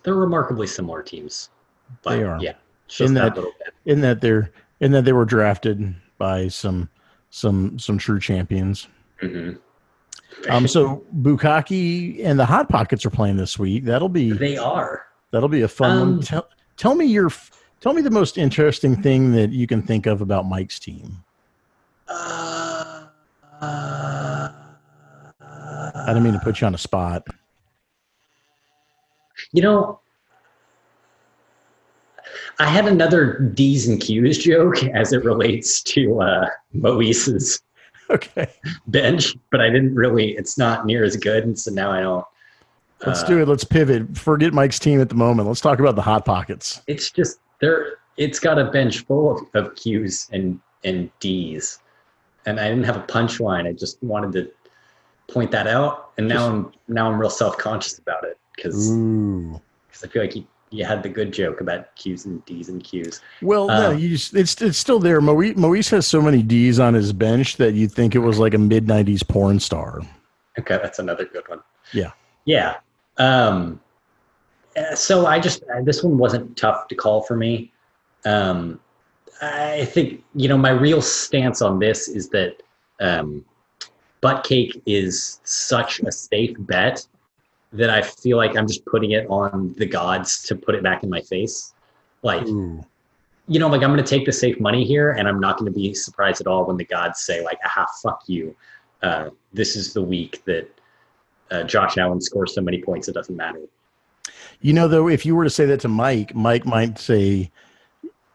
They're 0.02 0.14
remarkably 0.14 0.66
similar 0.66 1.02
teams. 1.02 1.50
But 2.02 2.16
They 2.16 2.22
are. 2.22 2.38
yeah, 2.40 2.54
just 2.88 3.00
In 3.08 3.14
that, 3.14 3.34
that- 3.34 3.52
in 3.86 4.00
that 4.02 4.20
they're 4.20 4.50
in 4.80 4.92
that 4.92 5.04
they 5.04 5.12
were 5.12 5.24
drafted 5.26 5.94
by 6.18 6.48
some 6.48 6.88
some 7.30 7.78
some 7.78 7.98
true 7.98 8.18
champions. 8.20 8.88
hmm 9.20 9.52
Um, 10.48 10.66
so 10.68 11.04
Bukaki 11.20 12.24
and 12.24 12.38
the 12.38 12.46
Hot 12.46 12.68
Pockets 12.68 13.04
are 13.04 13.10
playing 13.10 13.36
this 13.36 13.58
week. 13.58 13.84
That'll 13.84 14.08
be 14.08 14.32
they 14.32 14.56
are. 14.56 15.06
that'll 15.32 15.48
be 15.48 15.62
a 15.62 15.68
fun 15.68 15.90
Um, 15.90 16.00
one. 16.16 16.20
Tell, 16.22 16.48
tell 16.76 16.94
me 16.94 17.04
your 17.06 17.30
tell 17.80 17.92
me 17.92 18.00
the 18.02 18.10
most 18.10 18.38
interesting 18.38 19.02
thing 19.02 19.32
that 19.32 19.50
you 19.50 19.66
can 19.66 19.82
think 19.82 20.06
of 20.06 20.20
about 20.22 20.46
Mike's 20.46 20.78
team. 20.78 21.22
Uh, 22.08 23.06
uh, 23.60 24.48
I 25.94 26.08
didn't 26.08 26.24
mean 26.24 26.34
to 26.34 26.40
put 26.40 26.60
you 26.60 26.66
on 26.66 26.74
a 26.74 26.78
spot. 26.78 27.26
You 29.52 29.62
know, 29.62 30.00
I 32.58 32.66
had 32.66 32.86
another 32.86 33.38
D's 33.38 33.88
and 33.88 34.00
Q's 34.00 34.38
joke 34.38 34.82
as 34.84 35.12
it 35.12 35.24
relates 35.24 35.82
to 35.84 36.20
uh, 36.20 36.48
Moise's 36.72 37.62
Okay, 38.10 38.48
bench, 38.88 39.36
but 39.50 39.60
I 39.60 39.70
didn't 39.70 39.94
really. 39.94 40.32
It's 40.32 40.58
not 40.58 40.84
near 40.84 41.04
as 41.04 41.16
good, 41.16 41.44
and 41.44 41.56
so 41.56 41.70
now 41.70 41.92
I 41.92 42.00
don't. 42.00 42.24
let's 43.06 43.22
uh, 43.22 43.26
do 43.26 43.38
it. 43.40 43.46
Let's 43.46 43.62
pivot. 43.62 44.18
Forget 44.18 44.52
Mike's 44.52 44.80
team 44.80 45.00
at 45.00 45.08
the 45.08 45.14
moment. 45.14 45.46
Let's 45.46 45.60
talk 45.60 45.78
about 45.78 45.94
the 45.94 46.02
Hot 46.02 46.24
Pockets. 46.24 46.82
It's 46.88 47.10
just 47.10 47.38
there. 47.60 47.98
It's 48.16 48.40
got 48.40 48.58
a 48.58 48.64
bench 48.64 49.04
full 49.06 49.38
of, 49.38 49.46
of 49.54 49.74
Q's 49.76 50.28
and 50.32 50.60
and 50.82 51.08
D's, 51.20 51.78
and 52.46 52.58
I 52.58 52.68
didn't 52.68 52.84
have 52.84 52.96
a 52.96 53.04
punchline. 53.04 53.68
I 53.68 53.72
just 53.72 54.02
wanted 54.02 54.32
to 54.32 54.50
point 55.30 55.50
that 55.52 55.66
out, 55.66 56.10
and 56.18 56.28
now 56.28 56.48
I'm 56.48 56.72
now 56.88 57.10
I'm 57.10 57.18
real 57.18 57.30
self 57.30 57.56
conscious 57.58 57.98
about 57.98 58.24
it 58.24 58.38
because 58.54 58.90
Ooh. 58.90 59.60
I 60.02 60.06
feel 60.06 60.22
like 60.22 60.36
you 60.36 60.46
you 60.70 60.84
had 60.84 61.02
the 61.02 61.08
good 61.08 61.32
joke 61.32 61.60
about 61.60 61.94
Q's 61.96 62.26
and 62.26 62.44
D's 62.44 62.68
and 62.68 62.82
Q's. 62.82 63.20
Well, 63.42 63.66
no, 63.66 63.90
Um, 63.90 63.98
you 63.98 64.10
just, 64.10 64.34
it's 64.34 64.60
it's 64.62 64.78
still 64.78 65.00
there. 65.00 65.20
Moise, 65.20 65.56
Moise 65.56 65.90
has 65.90 66.06
so 66.06 66.22
many 66.22 66.42
D's 66.42 66.78
on 66.78 66.94
his 66.94 67.12
bench 67.12 67.56
that 67.56 67.74
you'd 67.74 67.92
think 67.92 68.14
it 68.14 68.20
was 68.20 68.38
like 68.38 68.54
a 68.54 68.58
mid 68.58 68.86
'90s 68.86 69.26
porn 69.26 69.58
star. 69.58 70.00
Okay, 70.58 70.78
that's 70.82 70.98
another 70.98 71.24
good 71.24 71.48
one. 71.48 71.60
Yeah. 71.92 72.12
Yeah. 72.44 72.76
Um, 73.18 73.80
uh, 74.76 74.94
so 74.94 75.26
I 75.26 75.40
just 75.40 75.62
this 75.84 76.02
one 76.02 76.18
wasn't 76.18 76.56
tough 76.56 76.88
to 76.88 76.94
call 76.94 77.22
for 77.22 77.36
me. 77.36 77.72
Um, 78.24 78.80
I 79.42 79.84
think 79.86 80.22
you 80.34 80.48
know 80.48 80.58
my 80.58 80.70
real 80.70 81.02
stance 81.02 81.62
on 81.62 81.78
this 81.78 82.08
is 82.08 82.28
that 82.30 82.62
um, 83.00 83.44
butt 84.20 84.44
cake 84.44 84.80
is 84.86 85.40
such 85.44 86.00
a 86.00 86.12
safe 86.12 86.56
bet 86.60 87.06
that 87.72 87.90
I 87.90 88.02
feel 88.02 88.36
like 88.36 88.56
I'm 88.56 88.66
just 88.66 88.84
putting 88.84 89.12
it 89.12 89.26
on 89.28 89.74
the 89.78 89.86
gods 89.86 90.42
to 90.44 90.56
put 90.56 90.74
it 90.74 90.82
back 90.82 91.02
in 91.02 91.10
my 91.10 91.20
face. 91.20 91.72
Like 92.22 92.46
Ooh. 92.46 92.84
you 93.48 93.58
know, 93.58 93.68
like 93.68 93.82
I'm 93.82 93.90
going 93.90 94.04
to 94.04 94.08
take 94.08 94.26
the 94.26 94.32
safe 94.32 94.60
money 94.60 94.84
here, 94.84 95.12
and 95.12 95.28
I'm 95.28 95.40
not 95.40 95.58
going 95.58 95.72
to 95.72 95.76
be 95.76 95.94
surprised 95.94 96.40
at 96.40 96.46
all 96.46 96.66
when 96.66 96.76
the 96.76 96.84
gods 96.84 97.20
say, 97.20 97.42
like, 97.42 97.58
"Aha, 97.64 97.86
fuck 98.02 98.22
you." 98.26 98.54
Uh, 99.02 99.30
this 99.52 99.76
is 99.76 99.94
the 99.94 100.02
week 100.02 100.42
that 100.44 100.68
uh, 101.50 101.62
Josh 101.62 101.96
Allen 101.96 102.20
scores 102.20 102.54
so 102.54 102.60
many 102.60 102.82
points 102.82 103.08
it 103.08 103.12
doesn't 103.12 103.36
matter. 103.36 103.60
You 104.60 104.74
know, 104.74 104.88
though, 104.88 105.08
if 105.08 105.24
you 105.24 105.34
were 105.34 105.44
to 105.44 105.50
say 105.50 105.64
that 105.66 105.80
to 105.80 105.88
Mike, 105.88 106.34
Mike 106.34 106.66
might 106.66 106.98
say, 106.98 107.50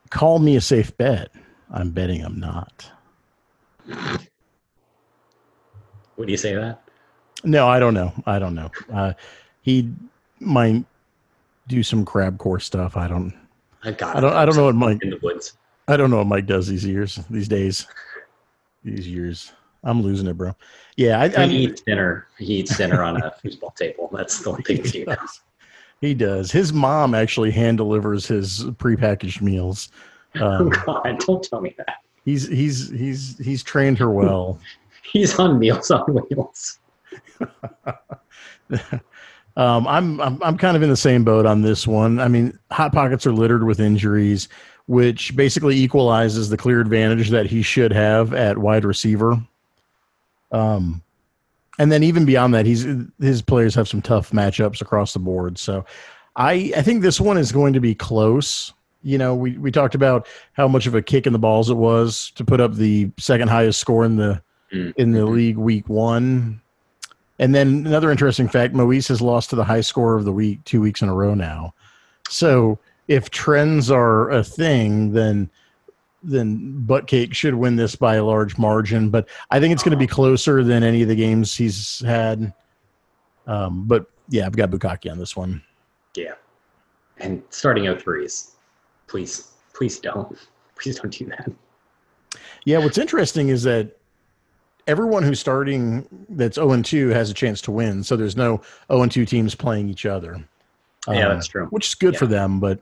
"Call 0.09 0.39
me 0.39 0.55
a 0.55 0.61
safe 0.61 0.95
bet." 0.97 1.29
I'm 1.71 1.91
betting 1.91 2.23
I'm 2.23 2.39
not. 2.39 2.89
Would 6.17 6.29
you 6.29 6.37
say 6.37 6.55
that? 6.55 6.81
No, 7.43 7.67
I 7.67 7.79
don't 7.79 7.93
know. 7.93 8.13
I 8.25 8.39
don't 8.39 8.55
know. 8.55 8.71
Uh, 8.91 9.13
he 9.61 9.91
might 10.39 10.83
do 11.67 11.83
some 11.83 12.05
crab 12.05 12.37
core 12.37 12.59
stuff. 12.59 12.97
I 12.97 13.07
don't. 13.07 13.33
I 13.83 13.91
got. 13.91 14.15
I 14.15 14.19
don't. 14.21 14.33
I 14.33 14.45
don't 14.45 14.55
know 14.55 14.65
what 14.65 14.75
Mike. 14.75 15.03
In 15.03 15.09
the 15.11 15.19
woods. 15.21 15.57
I 15.87 15.97
don't 15.97 16.09
know 16.09 16.17
what 16.17 16.27
Mike 16.27 16.45
does 16.47 16.67
these 16.67 16.85
years. 16.85 17.19
These 17.29 17.47
days. 17.47 17.85
These 18.83 19.07
years. 19.07 19.51
I'm 19.83 20.01
losing 20.01 20.27
it, 20.27 20.33
bro. 20.37 20.55
Yeah, 20.95 21.19
I, 21.21 21.25
I 21.43 21.45
he 21.47 21.57
eats 21.65 21.81
dinner. 21.81 22.27
He 22.39 22.55
eats 22.55 22.75
dinner 22.77 23.03
on 23.03 23.17
a 23.21 23.31
foosball 23.43 23.75
table. 23.75 24.09
That's 24.11 24.39
the 24.39 24.49
only 24.51 24.63
thing 24.63 24.83
he, 24.83 25.03
now. 25.07 25.15
does. 25.15 25.41
He 26.01 26.13
does. 26.15 26.51
His 26.51 26.73
mom 26.73 27.13
actually 27.13 27.51
hand 27.51 27.77
delivers 27.77 28.25
his 28.25 28.63
prepackaged 28.63 29.41
meals. 29.41 29.89
Oh 30.39 30.45
Um, 30.45 30.69
God! 30.69 31.19
Don't 31.19 31.43
tell 31.43 31.61
me 31.61 31.75
that. 31.77 31.97
he's 32.25 32.47
he's 32.47 32.89
he's 32.89 33.37
he's 33.37 33.63
trained 33.63 33.97
her 33.99 34.09
well. 34.09 34.59
He's 35.11 35.37
on 35.39 35.59
Meals 35.59 35.91
on 35.91 36.05
Wheels. 36.13 36.79
Um, 39.57 39.87
I'm, 39.87 40.19
I'm 40.19 40.43
I'm 40.43 40.57
kind 40.57 40.75
of 40.75 40.83
in 40.83 40.89
the 40.89 40.97
same 40.97 41.23
boat 41.23 41.45
on 41.45 41.61
this 41.61 41.87
one. 41.87 42.19
I 42.19 42.27
mean, 42.27 42.57
hot 42.71 42.91
pockets 42.91 43.25
are 43.25 43.31
littered 43.31 43.63
with 43.63 43.79
injuries, 43.79 44.49
which 44.87 45.35
basically 45.35 45.77
equalizes 45.77 46.49
the 46.49 46.57
clear 46.57 46.81
advantage 46.81 47.29
that 47.29 47.45
he 47.45 47.61
should 47.61 47.93
have 47.93 48.33
at 48.33 48.57
wide 48.57 48.83
receiver. 48.83 49.41
Um, 50.51 51.01
and 51.79 51.91
then 51.91 52.03
even 52.03 52.25
beyond 52.25 52.53
that, 52.53 52.65
he's 52.65 52.85
his 53.19 53.41
players 53.41 53.75
have 53.75 53.87
some 53.87 54.01
tough 54.01 54.31
matchups 54.31 54.81
across 54.81 55.13
the 55.13 55.19
board. 55.19 55.57
So, 55.57 55.85
I 56.35 56.73
I 56.75 56.81
think 56.81 57.01
this 57.01 57.21
one 57.21 57.37
is 57.37 57.53
going 57.53 57.73
to 57.73 57.79
be 57.79 57.95
close. 57.95 58.73
You 59.03 59.17
know, 59.17 59.35
we 59.35 59.57
we 59.57 59.71
talked 59.71 59.95
about 59.95 60.27
how 60.51 60.67
much 60.67 60.85
of 60.85 60.95
a 60.95 61.01
kick 61.01 61.27
in 61.27 61.33
the 61.33 61.39
balls 61.39 61.69
it 61.69 61.75
was 61.75 62.31
to 62.35 62.43
put 62.43 62.59
up 62.59 62.73
the 62.73 63.09
second 63.17 63.47
highest 63.47 63.79
score 63.79 64.03
in 64.03 64.17
the 64.17 64.41
Mm. 64.75 64.93
in 64.97 65.11
the 65.11 65.19
Mhm. 65.21 65.33
league 65.33 65.57
week 65.57 65.87
one. 65.89 66.61
And 67.39 67.53
then 67.53 67.85
another 67.85 68.11
interesting 68.11 68.47
fact: 68.47 68.73
Moise 68.73 69.07
has 69.07 69.21
lost 69.21 69.49
to 69.49 69.55
the 69.55 69.63
high 69.63 69.81
score 69.81 70.15
of 70.15 70.25
the 70.25 70.31
week 70.31 70.63
two 70.65 70.81
weeks 70.81 71.01
in 71.01 71.09
a 71.09 71.13
row 71.13 71.33
now. 71.33 71.73
So 72.29 72.79
if 73.07 73.29
trends 73.29 73.91
are 73.91 74.29
a 74.31 74.43
thing, 74.43 75.11
then 75.13 75.49
then 76.27 76.83
Buttcake 76.87 77.35
should 77.35 77.53
win 77.53 77.75
this 77.75 77.95
by 77.95 78.15
a 78.15 78.23
large 78.23 78.57
margin. 78.57 79.09
But 79.11 79.27
I 79.51 79.59
think 79.59 79.73
it's 79.73 79.83
going 79.83 79.91
to 79.91 79.97
be 79.97 80.07
closer 80.07 80.63
than 80.63 80.81
any 80.81 81.03
of 81.03 81.07
the 81.07 81.15
games 81.15 81.55
he's 81.55 81.99
had. 82.03 82.51
Um, 83.45 83.83
but 83.85 84.07
yeah, 84.29 84.47
I've 84.47 84.55
got 84.55 84.71
Bukaki 84.71 85.11
on 85.11 85.19
this 85.19 85.35
one. 85.35 85.61
Yeah. 86.15 86.33
And 87.19 87.43
starting 87.51 87.85
out 87.85 88.01
threes. 88.01 88.53
Please, 89.05 89.51
please 89.73 89.99
don't. 89.99 90.35
Please 90.75 90.99
don't 90.99 91.11
do 91.15 91.25
that. 91.27 91.51
Yeah, 92.63 92.79
what's 92.79 92.97
interesting 92.97 93.49
is 93.49 93.61
that 93.63 93.95
everyone 94.87 95.23
who's 95.23 95.39
starting 95.39 96.07
that's 96.29 96.55
0 96.55 96.71
and 96.71 96.85
2 96.85 97.09
has 97.09 97.29
a 97.29 97.33
chance 97.33 97.61
to 97.61 97.71
win. 97.71 98.03
So 98.03 98.15
there's 98.15 98.35
no 98.37 98.61
0 98.91 99.03
and 99.03 99.11
2 99.11 99.25
teams 99.25 99.55
playing 99.55 99.89
each 99.89 100.05
other. 100.05 100.43
Yeah, 101.07 101.27
Um, 101.29 101.35
that's 101.35 101.47
true. 101.47 101.67
which 101.67 101.87
is 101.87 101.95
good 101.95 102.17
for 102.17 102.25
them, 102.25 102.59
but 102.59 102.79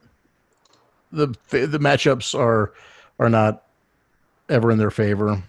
the 1.12 1.28
the 1.50 1.80
matchups 1.80 2.38
are 2.38 2.74
are 3.20 3.30
not 3.30 3.64
ever 4.50 4.72
in 4.72 4.78
their 4.78 4.92
favor. 4.92 5.42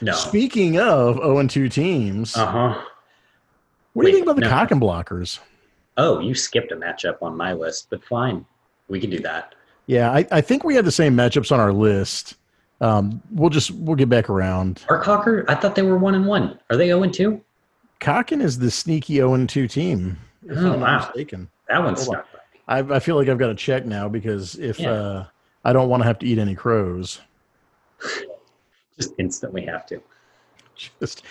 No. 0.00 0.12
Speaking 0.12 0.78
of 0.80 1.16
0 1.16 1.38
and 1.38 1.50
2 1.50 1.68
teams, 1.68 2.36
Uh 2.36 2.46
huh. 2.46 2.80
what 3.92 4.02
do 4.04 4.08
you 4.08 4.14
think 4.14 4.26
about 4.26 4.36
the 4.36 4.42
no. 4.42 4.48
cock 4.48 4.70
and 4.70 4.80
blockers? 4.80 5.38
Oh, 5.98 6.18
you 6.20 6.34
skipped 6.34 6.72
a 6.72 6.76
matchup 6.76 7.18
on 7.22 7.36
my 7.36 7.52
list, 7.52 7.88
but 7.90 8.02
fine. 8.04 8.44
We 8.88 8.98
can 8.98 9.10
do 9.10 9.18
that. 9.20 9.54
Yeah, 9.86 10.10
I, 10.10 10.26
I 10.30 10.40
think 10.40 10.64
we 10.64 10.74
had 10.74 10.84
the 10.84 10.92
same 10.92 11.14
matchups 11.14 11.52
on 11.52 11.60
our 11.60 11.72
list. 11.72 12.36
Um, 12.82 13.22
we'll 13.30 13.48
just 13.48 13.70
we'll 13.70 13.94
get 13.96 14.08
back 14.08 14.28
around. 14.28 14.84
Are 14.88 14.98
Cocker? 15.00 15.44
I 15.48 15.54
thought 15.54 15.74
they 15.76 15.82
were 15.82 15.96
one 15.96 16.14
and 16.16 16.26
one. 16.26 16.58
Are 16.68 16.76
they 16.76 16.88
zero 16.88 17.04
and 17.04 17.14
two? 17.14 17.40
Cocken 18.00 18.42
is 18.42 18.58
the 18.58 18.70
sneaky 18.72 19.14
0 19.14 19.34
and 19.34 19.48
2 19.48 19.68
team. 19.68 20.18
If 20.44 20.58
Oh, 20.58 20.72
I'm 20.72 20.80
wow. 20.80 20.98
mistaken. 20.98 21.48
That 21.68 21.84
one's 21.84 22.00
on. 22.00 22.06
stuck. 22.06 22.26
by 22.66 22.82
me. 22.82 22.92
I, 22.92 22.96
I 22.96 22.98
feel 22.98 23.14
like 23.14 23.28
I've 23.28 23.38
got 23.38 23.46
to 23.46 23.54
check 23.54 23.86
now 23.86 24.08
because 24.08 24.56
if 24.56 24.80
Yeah. 24.80 24.90
uh, 24.90 25.24
I 25.64 25.72
don't 25.72 25.88
want 25.88 26.02
to 26.02 26.06
have 26.08 26.18
to 26.18 26.26
eat 26.26 26.38
any 26.38 26.56
crows, 26.56 27.20
Just 28.98 29.14
instantly 29.18 29.64
have 29.66 29.86
to. 29.86 30.02
just 31.00 31.22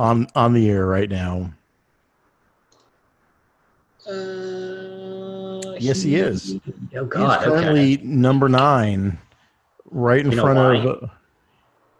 on 0.00 0.26
on 0.34 0.52
the 0.52 0.68
air 0.68 0.86
right 0.86 1.08
now. 1.08 1.52
Uh, 4.08 5.74
Yes, 5.78 6.02
he 6.02 6.16
is. 6.16 6.58
Oh 6.96 7.04
God. 7.04 7.38
He's 7.38 7.44
currently 7.46 7.96
number 7.98 8.48
nine, 8.48 9.16
right 9.90 10.24
in 10.24 10.30
You 10.30 10.36
know 10.36 10.42
front 10.42 10.58
why? 10.58 10.90
of 10.90 11.02
uh, 11.02 11.06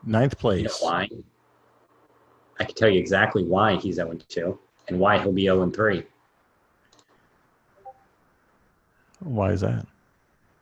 ninth 0.05 0.35
okay. 0.45 0.59
You 0.59 0.65
know 0.65 0.69
place. 0.71 0.83
why? 0.83 1.09
I 2.61 2.65
can 2.65 2.75
tell 2.75 2.89
you 2.89 2.99
exactly 2.99 3.45
why 3.45 3.77
he's 3.77 3.97
zero 3.97 4.11
and 4.11 4.29
two, 4.29 4.59
and 4.89 4.99
why 4.99 5.19
he'll 5.19 5.33
be 5.33 5.45
0 5.45 5.63
and 5.63 5.75
3. 5.75 6.03
Why 9.21 9.53
is 9.53 9.61
that? 9.63 9.87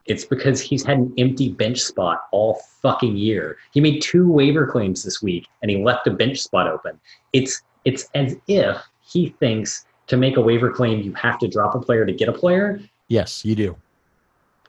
It's 0.06 0.24
because 0.24 0.60
he's 0.60 0.84
had 0.84 0.98
an 0.98 1.14
empty 1.18 1.48
bench 1.50 1.80
spot 1.80 2.28
all 2.30 2.60
fucking 2.80 3.16
year. 3.16 3.56
He 3.72 3.80
made 3.80 4.00
two 4.02 4.30
waiver 4.30 4.66
claims 4.66 5.02
this 5.02 5.20
week 5.20 5.48
and 5.62 5.70
he 5.70 5.82
left 5.82 6.06
a 6.06 6.10
bench 6.12 6.38
spot 6.40 6.68
open. 6.68 6.98
It's 7.32 7.62
it's 7.84 8.08
as 8.14 8.36
if 8.46 8.76
he 9.04 9.30
thinks 9.40 9.84
to 10.06 10.16
make 10.16 10.36
a 10.36 10.40
waiver 10.40 10.70
claim 10.70 11.00
you 11.02 11.12
have 11.14 11.38
to 11.40 11.48
drop 11.48 11.74
a 11.74 11.80
player 11.80 12.06
to 12.06 12.12
get 12.12 12.28
a 12.28 12.32
player. 12.32 12.80
Yes, 13.08 13.44
you 13.44 13.54
do. 13.56 13.76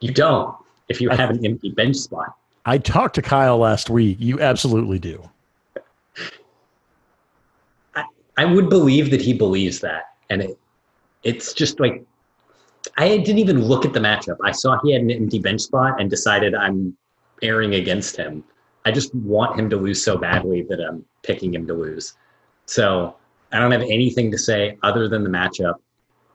You 0.02 0.12
don't 0.12 0.56
if 0.90 1.00
you 1.02 1.12
I- 1.12 1.16
have 1.16 1.30
an 1.30 1.46
empty 1.46 1.70
bench 1.72 1.98
spot. 1.98 2.36
I 2.68 2.78
talked 2.78 3.16
to 3.16 3.22
Kyle 3.22 3.58
last 3.58 3.90
week. 3.90 4.18
You 4.20 4.42
absolutely 4.42 5.00
do. 5.00 5.24
I 8.36 8.44
would 8.44 8.70
believe 8.70 9.10
that 9.12 9.22
he 9.22 9.34
believes 9.34 9.80
that. 9.80 10.04
And 10.30 10.42
it 10.42 10.60
it's 11.24 11.54
just 11.54 11.80
like 11.80 12.06
I 12.98 13.18
didn't 13.18 13.40
even 13.40 13.64
look 13.64 13.86
at 13.86 13.94
the 13.94 14.02
matchup. 14.02 14.36
I 14.44 14.52
saw 14.52 14.78
he 14.84 14.92
had 14.92 15.02
an 15.02 15.12
empty 15.12 15.40
bench 15.40 15.62
spot 15.62 16.00
and 16.00 16.10
decided 16.10 16.56
I'm 16.56 16.96
erring 17.42 17.76
against 17.76 18.18
him. 18.18 18.44
I 18.84 18.92
just 18.92 19.16
want 19.16 19.58
him 19.58 19.70
to 19.70 19.78
lose 19.78 20.04
so 20.04 20.18
badly 20.18 20.64
that 20.64 20.82
I'm 20.82 21.06
picking 21.24 21.54
him 21.54 21.66
to 21.68 21.74
lose. 21.74 22.16
So 22.66 23.16
I 23.54 23.60
don't 23.60 23.72
have 23.72 23.82
anything 23.82 24.30
to 24.32 24.38
say 24.38 24.78
other 24.84 25.08
than 25.08 25.24
the 25.24 25.30
matchup, 25.30 25.76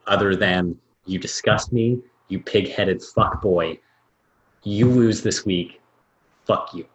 other 0.07 0.35
than 0.35 0.79
you 1.05 1.19
disgust 1.19 1.71
me, 1.71 1.99
you 2.27 2.39
pig 2.39 2.69
headed 2.69 3.03
fuck 3.03 3.39
boy. 3.39 3.77
You 4.63 4.89
lose 4.89 5.21
this 5.21 5.45
week. 5.45 5.79
Fuck 6.45 6.73
you. 6.73 6.85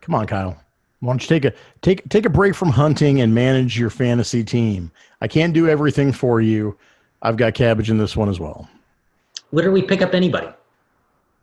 Come 0.00 0.14
on, 0.14 0.26
Kyle. 0.26 0.56
Why 1.00 1.12
don't 1.12 1.22
you 1.22 1.28
take 1.28 1.44
a 1.44 1.52
take 1.80 2.08
take 2.08 2.26
a 2.26 2.30
break 2.30 2.54
from 2.54 2.70
hunting 2.70 3.20
and 3.20 3.34
manage 3.34 3.78
your 3.78 3.90
fantasy 3.90 4.44
team? 4.44 4.90
I 5.20 5.28
can't 5.28 5.52
do 5.52 5.68
everything 5.68 6.12
for 6.12 6.40
you. 6.40 6.76
I've 7.22 7.36
got 7.36 7.54
cabbage 7.54 7.90
in 7.90 7.98
this 7.98 8.16
one 8.16 8.28
as 8.28 8.38
well. 8.40 8.68
literally 9.52 9.82
pick 9.82 10.02
up 10.02 10.14
anybody. 10.14 10.48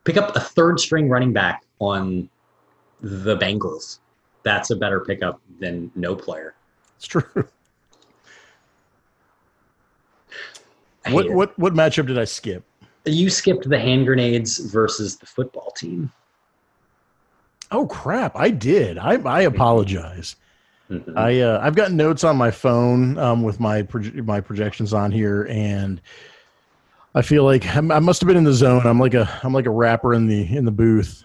Pick 0.04 0.16
up 0.16 0.34
a 0.36 0.40
third 0.40 0.80
string 0.80 1.08
running 1.08 1.32
back 1.32 1.62
on 1.78 2.28
the 3.02 3.36
Bengals. 3.36 3.98
That's 4.42 4.70
a 4.70 4.76
better 4.76 5.00
pickup 5.00 5.40
than 5.58 5.90
no 5.94 6.14
player. 6.16 6.54
It's 6.96 7.06
true. 7.06 7.22
What 11.08 11.30
what 11.30 11.58
what 11.58 11.72
matchup 11.74 12.06
did 12.06 12.18
I 12.18 12.24
skip? 12.24 12.62
You 13.06 13.30
skipped 13.30 13.68
the 13.68 13.78
hand 13.78 14.06
grenades 14.06 14.58
versus 14.58 15.16
the 15.16 15.26
football 15.26 15.72
team. 15.76 16.12
Oh 17.70 17.86
crap! 17.86 18.34
I 18.36 18.50
did. 18.50 18.98
I 18.98 19.14
I 19.14 19.42
apologize. 19.42 20.36
I 21.14 21.38
uh, 21.40 21.60
I've 21.62 21.76
got 21.76 21.92
notes 21.92 22.24
on 22.24 22.36
my 22.36 22.50
phone 22.50 23.16
um, 23.16 23.42
with 23.44 23.60
my 23.60 23.82
proj- 23.82 24.12
my 24.24 24.40
projections 24.40 24.92
on 24.92 25.12
here, 25.12 25.46
and 25.48 26.00
I 27.14 27.22
feel 27.22 27.44
like 27.44 27.64
I'm, 27.76 27.92
I 27.92 28.00
must 28.00 28.20
have 28.20 28.26
been 28.26 28.36
in 28.36 28.42
the 28.42 28.52
zone. 28.52 28.82
I'm 28.84 28.98
like 28.98 29.14
a 29.14 29.28
I'm 29.44 29.52
like 29.52 29.66
a 29.66 29.70
rapper 29.70 30.14
in 30.14 30.26
the 30.26 30.56
in 30.56 30.64
the 30.64 30.72
booth. 30.72 31.22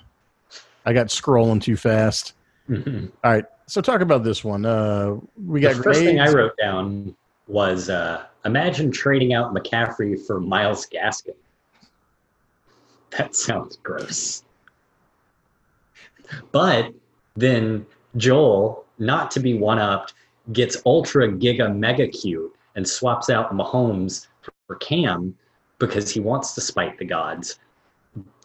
I 0.85 0.93
got 0.93 1.07
scrolling 1.07 1.59
too 1.59 1.75
fast. 1.77 2.33
Mhm. 2.69 3.11
All 3.23 3.31
right, 3.31 3.45
so 3.65 3.81
talk 3.81 4.01
about 4.01 4.23
this 4.23 4.43
one. 4.43 4.65
Uh, 4.65 5.15
we 5.47 5.61
The 5.61 5.73
got 5.73 5.83
first 5.83 5.99
thing 6.01 6.19
I 6.19 6.29
wrote 6.31 6.55
down 6.57 7.15
was 7.47 7.89
uh, 7.89 8.25
imagine 8.45 8.91
trading 8.91 9.33
out 9.33 9.51
McCaffrey 9.51 10.23
for 10.27 10.39
Myles 10.39 10.85
Gaskin. 10.85 11.33
That 13.17 13.35
sounds 13.35 13.77
gross. 13.77 14.43
But 16.51 16.93
then 17.35 17.85
Joel, 18.17 18.85
not 18.99 19.31
to 19.31 19.39
be 19.39 19.57
one 19.57 19.79
upped, 19.79 20.13
gets 20.53 20.81
ultra 20.85 21.27
giga 21.29 21.75
mega 21.75 22.07
cute 22.07 22.53
and 22.75 22.87
swaps 22.87 23.29
out 23.29 23.53
Mahomes 23.53 24.27
for 24.67 24.75
Cam 24.77 25.35
because 25.79 26.09
he 26.09 26.19
wants 26.19 26.53
to 26.53 26.61
spite 26.61 26.97
the 26.97 27.05
gods. 27.05 27.59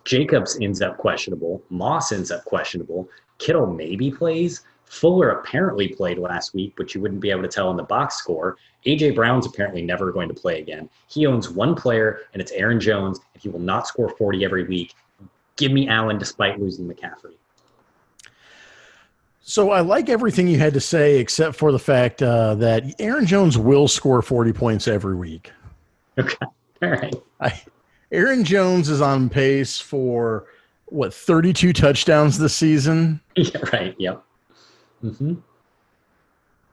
Jacobs 0.05 0.59
ends 0.61 0.81
up 0.81 0.97
questionable. 0.97 1.63
Moss 1.69 2.13
ends 2.13 2.31
up 2.31 2.45
questionable. 2.45 3.09
Kittle 3.39 3.67
maybe 3.67 4.11
plays. 4.11 4.63
Fuller 4.87 5.31
apparently 5.31 5.87
played 5.87 6.19
last 6.19 6.53
week, 6.53 6.75
but 6.77 6.95
you 6.95 7.01
wouldn't 7.01 7.21
be 7.21 7.31
able 7.31 7.43
to 7.43 7.49
tell 7.49 7.71
in 7.71 7.77
the 7.77 7.83
box 7.83 8.17
score. 8.17 8.57
AJ 8.87 9.15
Brown's 9.15 9.47
apparently 9.47 9.83
never 9.83 10.11
going 10.11 10.27
to 10.29 10.35
play 10.35 10.61
again. 10.61 10.91
He 11.07 11.27
owns 11.27 11.49
one 11.49 11.77
player, 11.77 12.23
and 12.33 12.43
it's 12.43 12.51
Aaron 12.51 12.81
Jones, 12.81 13.21
and 13.33 13.43
he 13.43 13.49
will 13.49 13.61
not 13.61 13.87
score 13.87 14.09
40 14.09 14.45
every 14.45 14.65
week. 14.65 14.95
Give 15.57 15.71
me 15.71 15.87
Allen 15.87 16.19
despite 16.19 16.59
losing 16.59 16.89
McCaffrey. 16.89 17.37
So 19.51 19.73
I 19.73 19.81
like 19.81 20.09
everything 20.09 20.47
you 20.47 20.59
had 20.61 20.75
to 20.75 20.81
say, 20.81 21.19
except 21.19 21.57
for 21.57 21.73
the 21.73 21.79
fact 21.81 22.23
uh, 22.23 22.55
that 22.55 22.85
Aaron 23.01 23.27
Jones 23.27 23.59
will 23.59 23.89
score 23.89 24.23
40 24.23 24.53
points 24.53 24.87
every 24.87 25.17
week. 25.17 25.51
Okay. 26.17 26.37
All 26.83 26.89
right. 26.89 27.15
I, 27.41 27.61
Aaron 28.13 28.45
Jones 28.45 28.89
is 28.89 29.01
on 29.01 29.29
pace 29.29 29.81
for 29.81 30.47
what 30.87 31.13
32 31.13 31.73
touchdowns 31.73 32.39
this 32.39 32.55
season. 32.55 33.21
Yeah, 33.37 33.59
right. 33.73 33.97
Yep. 33.99 34.23
hmm 35.01 35.35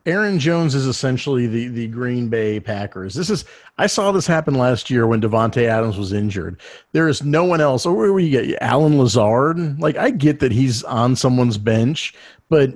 Aaron 0.07 0.39
Jones 0.39 0.73
is 0.73 0.87
essentially 0.87 1.45
the 1.47 1.67
the 1.67 1.87
Green 1.87 2.29
Bay 2.29 2.59
Packers. 2.61 3.13
This 3.13 3.29
is 3.29 3.43
I 3.77 3.87
saw 3.87 4.11
this 4.13 4.25
happen 4.25 4.55
last 4.55 4.89
year 4.89 5.05
when 5.05 5.19
Davante 5.21 5.67
Adams 5.67 5.97
was 5.97 6.13
injured. 6.13 6.59
There 6.93 7.07
is 7.09 7.23
no 7.23 7.43
one 7.43 7.59
else. 7.61 7.85
Or 7.85 7.93
where 7.93 8.13
we 8.13 8.29
get 8.29 8.57
Allen 8.61 8.97
Lazard. 8.97 9.79
Like 9.81 9.97
I 9.97 10.09
get 10.09 10.39
that 10.39 10.53
he's 10.53 10.81
on 10.83 11.15
someone's 11.17 11.57
bench, 11.57 12.13
but 12.47 12.73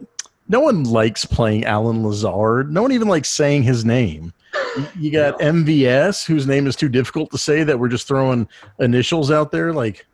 no 0.49 0.59
one 0.59 0.83
likes 0.83 1.23
playing 1.23 1.63
Allen 1.63 2.05
Lazard. 2.05 2.71
No 2.71 2.81
one 2.81 2.91
even 2.91 3.07
likes 3.07 3.29
saying 3.29 3.63
his 3.63 3.85
name. 3.85 4.33
You- 4.75 4.87
You 4.99 5.11
got 5.11 5.39
MVS, 5.39 6.25
whose 6.25 6.45
name 6.45 6.67
is 6.67 6.75
too 6.75 6.89
difficult 6.89 7.31
to 7.31 7.37
say 7.37 7.63
that 7.63 7.79
we're 7.79 7.87
just 7.87 8.07
throwing 8.09 8.45
initials 8.79 9.31
out 9.31 9.51
there. 9.53 9.71
Like 9.71 10.05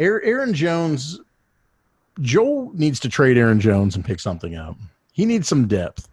Aaron 0.00 0.52
Jones, 0.52 1.20
Joel 2.20 2.72
needs 2.74 2.98
to 3.00 3.08
trade 3.08 3.38
Aaron 3.38 3.60
Jones 3.60 3.94
and 3.94 4.04
pick 4.04 4.18
something 4.18 4.56
up. 4.56 4.76
He 5.16 5.24
needs 5.24 5.48
some 5.48 5.66
depth. 5.66 6.10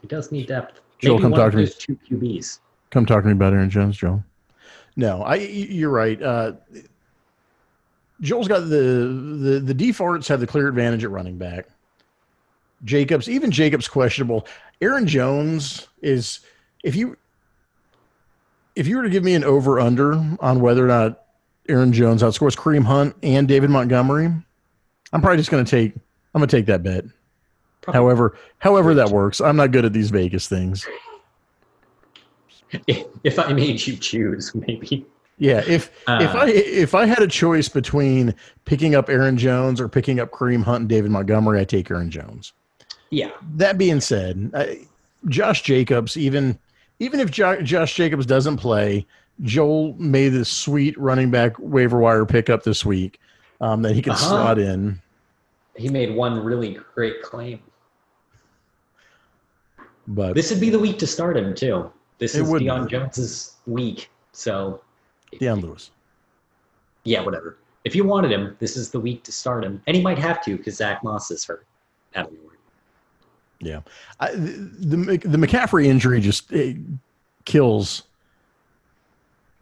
He 0.00 0.06
does 0.06 0.30
need 0.30 0.46
depth. 0.46 0.78
Joel, 1.00 1.14
Maybe 1.14 1.22
come 1.22 1.30
one 1.32 1.40
talk 1.40 1.46
of 1.48 1.52
to 1.54 1.58
me. 1.58 1.64
those 1.64 1.74
two 1.74 1.98
QBs. 2.08 2.58
Come 2.90 3.04
talk 3.04 3.22
to 3.24 3.26
me 3.26 3.32
about 3.32 3.52
Aaron 3.52 3.68
Jones, 3.68 3.96
Joel. 3.96 4.22
No, 4.94 5.24
I. 5.24 5.34
You're 5.36 5.90
right. 5.90 6.22
Uh, 6.22 6.52
Joel's 8.20 8.46
got 8.46 8.60
the 8.60 8.76
the 9.40 9.60
the 9.64 9.74
defaults 9.74 10.28
have 10.28 10.38
the 10.38 10.46
clear 10.46 10.68
advantage 10.68 11.02
at 11.02 11.10
running 11.10 11.36
back. 11.36 11.66
Jacobs, 12.84 13.28
even 13.28 13.50
Jacobs, 13.50 13.88
questionable. 13.88 14.46
Aaron 14.80 15.08
Jones 15.08 15.88
is 16.00 16.40
if 16.84 16.94
you 16.94 17.16
if 18.76 18.86
you 18.86 18.98
were 18.98 19.02
to 19.02 19.10
give 19.10 19.24
me 19.24 19.34
an 19.34 19.42
over 19.42 19.80
under 19.80 20.12
on 20.38 20.60
whether 20.60 20.84
or 20.84 20.88
not 20.88 21.24
Aaron 21.68 21.92
Jones 21.92 22.22
outscores 22.22 22.56
Kareem 22.56 22.84
Hunt 22.84 23.16
and 23.24 23.48
David 23.48 23.70
Montgomery, 23.70 24.26
I'm 24.26 25.20
probably 25.20 25.38
just 25.38 25.50
going 25.50 25.64
to 25.64 25.68
take 25.70 25.92
I'm 26.34 26.38
going 26.38 26.48
to 26.48 26.56
take 26.56 26.66
that 26.66 26.84
bet. 26.84 27.04
Probably. 27.82 27.98
However, 27.98 28.38
however 28.58 28.94
that 28.94 29.10
works, 29.10 29.40
I'm 29.40 29.56
not 29.56 29.70
good 29.72 29.84
at 29.84 29.92
these 29.92 30.10
Vegas 30.10 30.48
things. 30.48 30.86
If, 32.86 33.06
if 33.24 33.38
I 33.38 33.52
made 33.52 33.84
you 33.86 33.96
choose, 33.96 34.54
maybe. 34.54 35.04
Yeah, 35.38 35.58
if 35.66 35.86
if 35.86 36.02
Uh, 36.06 36.12
I 36.38 36.48
if 36.50 36.94
I 36.94 37.06
had 37.06 37.20
a 37.20 37.26
choice 37.26 37.68
between 37.68 38.34
picking 38.64 38.94
up 38.94 39.08
Aaron 39.08 39.36
Jones 39.36 39.80
or 39.80 39.88
picking 39.88 40.20
up 40.20 40.30
Kareem 40.30 40.62
Hunt 40.62 40.80
and 40.80 40.88
David 40.88 41.10
Montgomery, 41.10 41.60
I 41.60 41.64
take 41.64 41.90
Aaron 41.90 42.10
Jones. 42.10 42.52
Yeah. 43.10 43.30
That 43.56 43.76
being 43.78 44.00
said, 44.00 44.50
I, 44.54 44.86
Josh 45.28 45.62
Jacobs, 45.62 46.16
even 46.16 46.58
even 47.00 47.18
if 47.18 47.30
jo- 47.30 47.60
Josh 47.62 47.94
Jacobs 47.94 48.26
doesn't 48.26 48.58
play, 48.58 49.04
Joel 49.42 49.94
made 49.94 50.28
this 50.28 50.48
sweet 50.48 50.96
running 50.98 51.30
back 51.32 51.54
waiver 51.58 51.98
wire 51.98 52.24
pickup 52.24 52.62
this 52.62 52.84
week 52.84 53.18
um, 53.60 53.82
that 53.82 53.94
he 53.94 54.02
can 54.02 54.12
Uh-huh. 54.12 54.28
slot 54.28 54.58
in. 54.60 55.00
He 55.76 55.88
made 55.88 56.14
one 56.14 56.38
really 56.44 56.78
great 56.94 57.22
claim. 57.22 57.58
But 60.08 60.34
This 60.34 60.50
would 60.50 60.60
be 60.60 60.70
the 60.70 60.78
week 60.78 60.98
to 60.98 61.06
start 61.06 61.36
him, 61.36 61.54
too. 61.54 61.90
This 62.18 62.34
is 62.34 62.48
would 62.48 62.62
Deion. 62.62 62.88
Jones's 62.88 63.56
week. 63.66 64.10
So, 64.32 64.80
Dion 65.38 65.60
Lewis. 65.60 65.90
yeah, 67.04 67.20
whatever. 67.20 67.58
If 67.84 67.94
you 67.96 68.04
wanted 68.04 68.30
him, 68.30 68.56
this 68.60 68.76
is 68.76 68.90
the 68.90 69.00
week 69.00 69.24
to 69.24 69.32
start 69.32 69.64
him. 69.64 69.82
And 69.86 69.96
he 69.96 70.02
might 70.02 70.18
have 70.18 70.42
to 70.44 70.56
because 70.56 70.76
Zack 70.76 71.02
Moss 71.02 71.30
is 71.30 71.44
hurt. 71.44 71.66
Out 72.14 72.26
of 72.26 72.32
nowhere. 72.32 72.56
Yeah, 73.60 73.80
I, 74.20 74.32
the 74.32 74.96
the 74.96 75.16
the 75.28 75.38
McCaffrey 75.38 75.86
injury 75.86 76.20
just 76.20 76.52
it 76.52 76.76
kills 77.44 78.02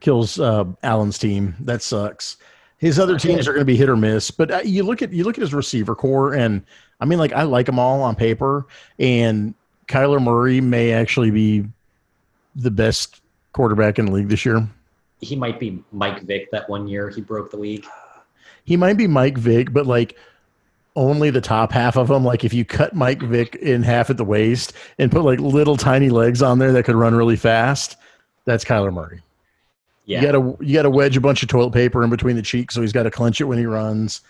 kills 0.00 0.40
uh, 0.40 0.64
Allen's 0.82 1.18
team. 1.18 1.54
That 1.60 1.82
sucks. 1.82 2.36
His 2.78 2.98
other 2.98 3.18
teams 3.18 3.46
are 3.46 3.52
going 3.52 3.60
to 3.60 3.66
be 3.66 3.76
hit 3.76 3.88
or 3.90 3.96
miss, 3.96 4.30
but 4.30 4.50
uh, 4.50 4.60
you 4.64 4.82
look 4.82 5.02
at 5.02 5.12
you 5.12 5.22
look 5.24 5.36
at 5.36 5.42
his 5.42 5.52
receiver 5.54 5.94
corps, 5.94 6.34
and 6.34 6.64
I 7.00 7.04
mean, 7.04 7.18
like 7.18 7.32
I 7.32 7.42
like 7.42 7.66
them 7.66 7.78
all 7.78 8.02
on 8.02 8.16
paper, 8.16 8.66
and 8.98 9.54
Kyler 9.90 10.22
Murray 10.22 10.60
may 10.60 10.92
actually 10.92 11.30
be 11.30 11.64
the 12.54 12.70
best 12.70 13.20
quarterback 13.52 13.98
in 13.98 14.06
the 14.06 14.12
league 14.12 14.28
this 14.28 14.44
year. 14.44 14.66
He 15.20 15.36
might 15.36 15.58
be 15.58 15.82
Mike 15.92 16.22
Vick 16.22 16.50
that 16.52 16.68
one 16.68 16.88
year 16.88 17.10
he 17.10 17.20
broke 17.20 17.50
the 17.50 17.56
league. 17.56 17.84
He 18.64 18.76
might 18.76 18.96
be 18.96 19.06
Mike 19.06 19.36
Vick, 19.36 19.72
but 19.72 19.86
like 19.86 20.16
only 20.96 21.30
the 21.30 21.40
top 21.40 21.72
half 21.72 21.96
of 21.96 22.10
him, 22.10 22.24
like 22.24 22.44
if 22.44 22.54
you 22.54 22.64
cut 22.64 22.94
Mike 22.94 23.20
Vick 23.20 23.56
in 23.56 23.82
half 23.82 24.10
at 24.10 24.16
the 24.16 24.24
waist 24.24 24.72
and 24.98 25.10
put 25.10 25.22
like 25.22 25.40
little 25.40 25.76
tiny 25.76 26.08
legs 26.08 26.40
on 26.40 26.58
there 26.58 26.72
that 26.72 26.84
could 26.84 26.96
run 26.96 27.14
really 27.14 27.36
fast, 27.36 27.96
that's 28.44 28.64
Kyler 28.64 28.92
Murray. 28.92 29.20
Yeah. 30.06 30.20
You 30.20 30.26
gotta 30.26 30.64
you 30.64 30.74
gotta 30.74 30.90
wedge 30.90 31.16
a 31.16 31.20
bunch 31.20 31.42
of 31.42 31.48
toilet 31.48 31.72
paper 31.72 32.02
in 32.02 32.10
between 32.10 32.36
the 32.36 32.42
cheeks, 32.42 32.74
so 32.74 32.80
he's 32.80 32.92
got 32.92 33.04
to 33.04 33.10
clench 33.10 33.40
it 33.40 33.44
when 33.44 33.58
he 33.58 33.66
runs. 33.66 34.22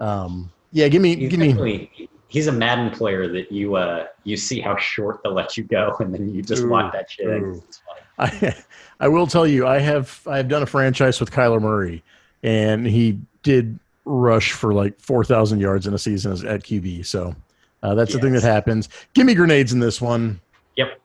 Um, 0.00 0.52
yeah, 0.72 0.88
give 0.88 1.02
me 1.02 1.16
He's 1.16 1.30
give 1.30 1.40
me. 1.40 2.08
He's 2.28 2.46
a 2.46 2.52
Madden 2.52 2.90
player 2.90 3.26
that 3.28 3.50
you 3.50 3.74
uh 3.76 4.06
you 4.24 4.36
see 4.36 4.60
how 4.60 4.76
short 4.76 5.20
they'll 5.22 5.32
let 5.34 5.56
you 5.56 5.64
go 5.64 5.96
and 6.00 6.14
then 6.14 6.32
you 6.32 6.42
just 6.42 6.62
Ooh, 6.62 6.68
lock 6.70 6.92
that 6.92 7.10
shit 7.10 7.26
in. 7.26 7.44
ooh. 7.44 7.62
It's 7.66 7.80
fine. 8.18 8.32
I 8.42 8.54
I 9.00 9.08
will 9.08 9.26
tell 9.26 9.46
you, 9.46 9.66
I 9.66 9.78
have 9.78 10.20
I 10.26 10.36
have 10.36 10.48
done 10.48 10.62
a 10.62 10.66
franchise 10.66 11.20
with 11.20 11.30
Kyler 11.30 11.60
Murray, 11.60 12.02
and 12.42 12.86
he 12.86 13.18
did 13.42 13.78
rush 14.04 14.52
for 14.52 14.72
like 14.74 14.98
four 15.00 15.24
thousand 15.24 15.60
yards 15.60 15.86
in 15.86 15.94
a 15.94 15.98
season 15.98 16.32
as, 16.32 16.44
at 16.44 16.62
QB. 16.64 17.06
So 17.06 17.34
uh, 17.82 17.94
that's 17.94 18.12
the 18.12 18.18
thing 18.20 18.32
that 18.32 18.42
happens. 18.42 18.88
Give 19.14 19.24
me 19.26 19.34
grenades 19.34 19.72
in 19.72 19.78
this 19.80 20.00
one. 20.00 20.40
Yep. 20.76 21.00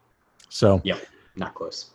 So 0.49 0.81
Yep. 0.83 1.05
Not 1.35 1.53
close. 1.55 1.91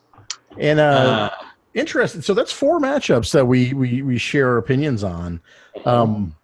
and 0.59 0.79
uh, 0.81 0.83
Uh, 0.83 1.31
interesting. 1.75 2.23
So 2.23 2.33
that's 2.35 2.53
four 2.53 2.79
matchups 2.81 3.33
that 3.33 3.45
we 3.47 3.73
we 3.75 4.03
we 4.03 4.19
share 4.19 4.49
our 4.51 4.59
opinions 4.59 5.03
on. 5.05 5.41
Um, 5.85 6.35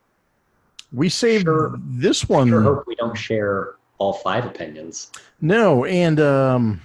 we 0.94 1.08
saved 1.08 1.44
Sure. 1.44 1.74
this 1.84 2.28
one. 2.28 2.48
sure 2.48 2.62
hope 2.62 2.84
we 2.86 2.94
don't 2.94 3.16
share 3.16 3.74
all 3.98 4.12
five 4.12 4.44
opinions. 4.46 5.10
No, 5.40 5.84
and 5.84 6.20
um, 6.20 6.80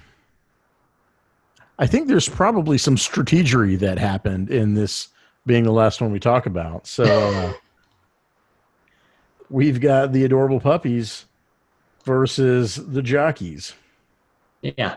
I 1.77 1.85
think 1.87 2.07
there's 2.07 2.27
probably 2.29 2.77
some 2.77 2.95
strategery 2.95 3.77
that 3.79 3.97
happened 3.97 4.49
in 4.49 4.73
this 4.73 5.09
being 5.45 5.63
the 5.63 5.71
last 5.71 6.01
one 6.01 6.11
we 6.11 6.19
talk 6.19 6.45
about. 6.45 6.85
So 6.87 7.53
we've 9.49 9.79
got 9.79 10.11
the 10.13 10.25
adorable 10.25 10.59
puppies 10.59 11.25
versus 12.05 12.75
the 12.75 13.01
jockeys. 13.01 13.73
Yeah. 14.61 14.95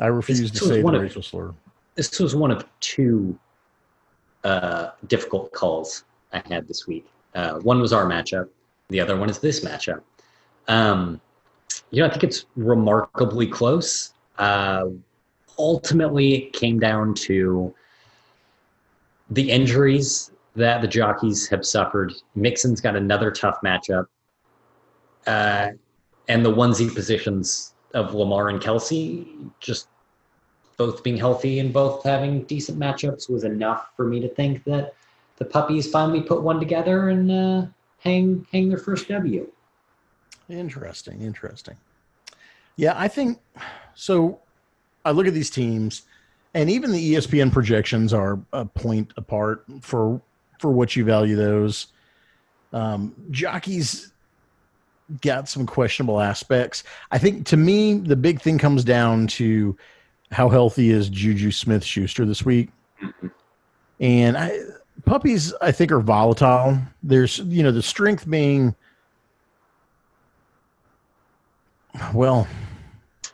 I 0.00 0.06
refuse 0.06 0.40
This 0.52 0.60
to 0.60 0.66
say 0.66 0.82
the 0.82 0.88
of- 0.88 1.00
racial 1.02 1.22
slur. 1.22 1.54
This 1.96 2.18
was 2.20 2.34
one 2.34 2.50
of 2.50 2.64
two 2.80 3.38
uh, 4.44 4.90
difficult 5.08 5.52
calls 5.52 6.04
I 6.32 6.40
had 6.48 6.66
this 6.66 6.86
week. 6.86 7.06
Uh, 7.34 7.58
one 7.60 7.80
was 7.80 7.92
our 7.92 8.06
matchup. 8.06 8.48
The 8.88 9.00
other 9.00 9.16
one 9.16 9.30
is 9.30 9.38
this 9.38 9.64
matchup. 9.64 10.02
Um, 10.68 11.20
you 11.90 12.00
know, 12.00 12.06
I 12.06 12.10
think 12.10 12.24
it's 12.24 12.46
remarkably 12.56 13.46
close. 13.46 14.14
Uh, 14.38 14.86
ultimately, 15.58 16.34
it 16.34 16.52
came 16.52 16.78
down 16.80 17.14
to 17.14 17.74
the 19.30 19.50
injuries 19.50 20.32
that 20.56 20.82
the 20.82 20.88
jockeys 20.88 21.48
have 21.48 21.64
suffered. 21.64 22.12
Mixon's 22.34 22.80
got 22.80 22.96
another 22.96 23.30
tough 23.30 23.58
matchup. 23.64 24.06
Uh, 25.26 25.70
and 26.28 26.44
the 26.44 26.52
onesie 26.52 26.92
positions 26.92 27.74
of 27.94 28.14
Lamar 28.14 28.48
and 28.48 28.60
Kelce 28.60 29.50
just 29.60 29.88
both 30.76 31.02
being 31.02 31.16
healthy 31.16 31.58
and 31.58 31.72
both 31.72 32.02
having 32.04 32.44
decent 32.44 32.78
matchups 32.78 33.28
was 33.28 33.44
enough 33.44 33.90
for 33.96 34.06
me 34.06 34.18
to 34.20 34.28
think 34.28 34.64
that 34.64 34.94
the 35.40 35.46
puppies 35.46 35.90
finally 35.90 36.20
put 36.20 36.42
one 36.42 36.60
together 36.60 37.08
and 37.08 37.32
uh, 37.32 37.66
hang 37.98 38.46
hang 38.52 38.68
their 38.68 38.78
first 38.78 39.08
W. 39.08 39.50
Interesting, 40.48 41.22
interesting. 41.22 41.76
Yeah, 42.76 42.94
I 42.96 43.08
think 43.08 43.40
so. 43.94 44.40
I 45.04 45.10
look 45.10 45.26
at 45.26 45.34
these 45.34 45.50
teams, 45.50 46.02
and 46.54 46.70
even 46.70 46.92
the 46.92 47.14
ESPN 47.14 47.50
projections 47.50 48.12
are 48.12 48.38
a 48.52 48.64
point 48.64 49.12
apart 49.16 49.64
for 49.80 50.20
for 50.58 50.70
what 50.70 50.94
you 50.94 51.04
value 51.04 51.36
those. 51.36 51.88
Um, 52.72 53.14
jockeys 53.30 54.12
got 55.22 55.48
some 55.48 55.66
questionable 55.66 56.20
aspects. 56.20 56.84
I 57.10 57.18
think 57.18 57.46
to 57.46 57.56
me, 57.56 57.94
the 57.94 58.14
big 58.14 58.40
thing 58.40 58.58
comes 58.58 58.84
down 58.84 59.26
to 59.28 59.76
how 60.30 60.48
healthy 60.50 60.90
is 60.90 61.08
Juju 61.08 61.50
Smith 61.50 61.82
Schuster 61.82 62.26
this 62.26 62.44
week, 62.44 62.68
and 64.00 64.36
I 64.36 64.58
puppies 65.04 65.52
I 65.60 65.72
think 65.72 65.92
are 65.92 66.00
volatile. 66.00 66.78
There's 67.02 67.38
you 67.38 67.62
know 67.62 67.72
the 67.72 67.82
strength 67.82 68.28
being 68.28 68.74
well 72.14 72.46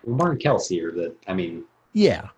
and 0.06 0.18
Kelce 0.40 0.82
are 0.82 0.92
the 0.92 1.14
I 1.26 1.34
mean 1.34 1.64
Yeah. 1.92 2.28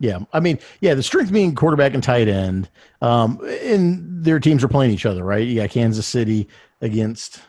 Yeah. 0.00 0.20
I 0.32 0.38
mean, 0.38 0.60
yeah, 0.80 0.94
the 0.94 1.02
strength 1.02 1.32
being 1.32 1.54
quarterback 1.54 1.92
and 1.92 2.02
tight 2.02 2.28
end. 2.28 2.68
Um, 3.02 3.40
and 3.62 4.24
their 4.24 4.38
teams 4.38 4.62
are 4.62 4.68
playing 4.68 4.92
each 4.92 5.06
other, 5.06 5.24
right? 5.24 5.46
You 5.46 5.56
got 5.56 5.70
Kansas 5.70 6.06
City 6.06 6.48
against 6.80 7.42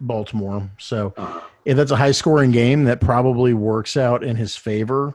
Baltimore. 0.00 0.70
So 0.78 1.14
uh, 1.16 1.40
if 1.64 1.76
that's 1.76 1.90
a 1.90 1.96
high 1.96 2.12
scoring 2.12 2.50
game, 2.50 2.84
that 2.84 3.00
probably 3.00 3.54
works 3.54 3.96
out 3.96 4.22
in 4.22 4.36
his 4.36 4.56
favor. 4.56 5.14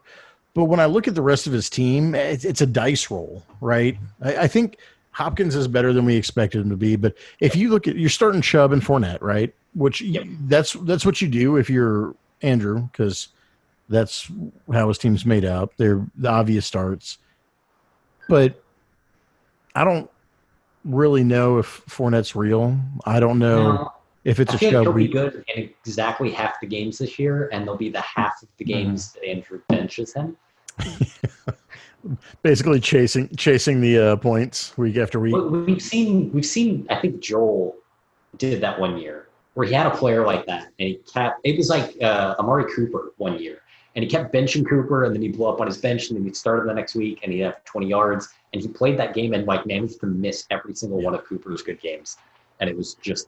But 0.53 0.65
when 0.65 0.79
I 0.79 0.85
look 0.85 1.07
at 1.07 1.15
the 1.15 1.21
rest 1.21 1.47
of 1.47 1.53
his 1.53 1.69
team, 1.69 2.13
it's, 2.13 2.43
it's 2.43 2.61
a 2.61 2.65
dice 2.65 3.09
roll, 3.09 3.43
right? 3.61 3.97
I, 4.21 4.35
I 4.37 4.47
think 4.47 4.77
Hopkins 5.11 5.55
is 5.55 5.67
better 5.67 5.93
than 5.93 6.03
we 6.05 6.15
expected 6.15 6.61
him 6.61 6.69
to 6.69 6.75
be. 6.75 6.95
But 6.97 7.15
if 7.39 7.55
you 7.55 7.69
look 7.69 7.87
at 7.87 7.95
you're 7.95 8.09
starting 8.09 8.41
Chubb 8.41 8.71
and 8.73 8.81
Fournette, 8.81 9.21
right? 9.21 9.53
Which 9.75 10.01
Yep. 10.01 10.25
that's 10.47 10.73
that's 10.73 11.05
what 11.05 11.21
you 11.21 11.27
do 11.29 11.55
if 11.57 11.69
you're 11.69 12.13
Andrew, 12.41 12.81
because 12.91 13.29
that's 13.87 14.29
how 14.73 14.87
his 14.89 14.97
team's 14.97 15.25
made 15.25 15.45
up. 15.45 15.71
They're 15.77 16.05
the 16.17 16.29
obvious 16.29 16.65
starts. 16.65 17.17
But 18.27 18.61
I 19.75 19.83
don't 19.85 20.09
really 20.83 21.23
know 21.23 21.59
if 21.59 21.83
Fournette's 21.87 22.35
real. 22.35 22.77
I 23.05 23.19
don't 23.19 23.39
know 23.39 23.73
no, 23.73 23.93
if 24.23 24.39
it's 24.39 24.51
I 24.51 24.55
a 24.55 24.57
feel 24.57 24.71
Chubb. 24.71 24.83
he'll 24.83 24.93
be 24.93 25.07
good 25.07 25.43
in 25.55 25.69
exactly 25.85 26.31
half 26.31 26.59
the 26.59 26.67
games 26.67 26.97
this 26.97 27.19
year, 27.19 27.49
and 27.51 27.65
they'll 27.67 27.77
be 27.77 27.89
the 27.89 28.01
half 28.01 28.41
of 28.41 28.49
the 28.57 28.65
Mm-hmm. 28.65 28.73
games 28.89 29.11
that 29.13 29.25
Andrew 29.25 29.59
benches 29.91 30.13
him. 30.13 30.37
basically 32.41 32.79
chasing 32.79 33.29
chasing 33.35 33.81
the 33.81 33.97
uh, 33.97 34.15
points 34.15 34.75
week 34.77 34.97
after 34.97 35.19
week. 35.19 35.35
We've 35.35 35.81
seen 35.81 36.31
we've 36.33 36.45
seen 36.45 36.87
I 36.89 36.99
think 36.99 37.19
Joel 37.19 37.75
did 38.37 38.61
that 38.61 38.79
one 38.79 38.97
year 38.97 39.27
where 39.53 39.67
he 39.67 39.73
had 39.73 39.85
a 39.85 39.91
player 39.91 40.25
like 40.25 40.45
that 40.45 40.71
and 40.79 40.87
he 40.87 40.95
kept 41.13 41.41
it 41.43 41.57
was 41.57 41.69
like 41.69 41.95
uh, 42.01 42.35
Amari 42.39 42.71
Cooper 42.73 43.11
one 43.17 43.37
year 43.37 43.61
and 43.95 44.03
he 44.03 44.09
kept 44.09 44.33
benching 44.33 44.67
Cooper 44.67 45.03
and 45.03 45.13
then 45.13 45.21
he 45.21 45.27
blew 45.27 45.47
up 45.47 45.59
on 45.59 45.67
his 45.67 45.77
bench 45.77 46.09
and 46.09 46.17
then 46.17 46.23
he'd 46.23 46.37
start 46.37 46.59
him 46.59 46.67
the 46.67 46.73
next 46.73 46.95
week 46.95 47.19
and 47.23 47.31
he'd 47.31 47.41
have 47.41 47.63
20 47.65 47.87
yards 47.87 48.29
and 48.53 48.61
he 48.61 48.67
played 48.67 48.97
that 48.97 49.13
game 49.13 49.33
and 49.33 49.45
like 49.45 49.65
managed 49.65 49.99
to 49.99 50.07
miss 50.07 50.45
every 50.49 50.73
single 50.73 51.01
one 51.01 51.13
of 51.13 51.23
Cooper's 51.25 51.61
good 51.61 51.79
games 51.81 52.17
and 52.61 52.69
it 52.69 52.75
was 52.75 52.95
just 52.95 53.27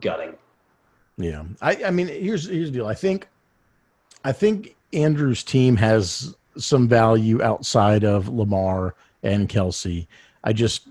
gutting. 0.00 0.34
Yeah, 1.16 1.44
I, 1.60 1.84
I 1.84 1.90
mean, 1.90 2.08
here's 2.08 2.48
here's 2.48 2.70
the 2.70 2.78
deal. 2.78 2.86
I 2.86 2.94
think, 2.94 3.28
I 4.24 4.32
think 4.32 4.74
Andrew's 4.92 5.42
team 5.42 5.76
has 5.76 6.34
some 6.56 6.88
value 6.88 7.42
outside 7.42 8.04
of 8.04 8.28
Lamar 8.28 8.94
and 9.22 9.48
Kelce. 9.48 10.06
I 10.42 10.52
just 10.52 10.88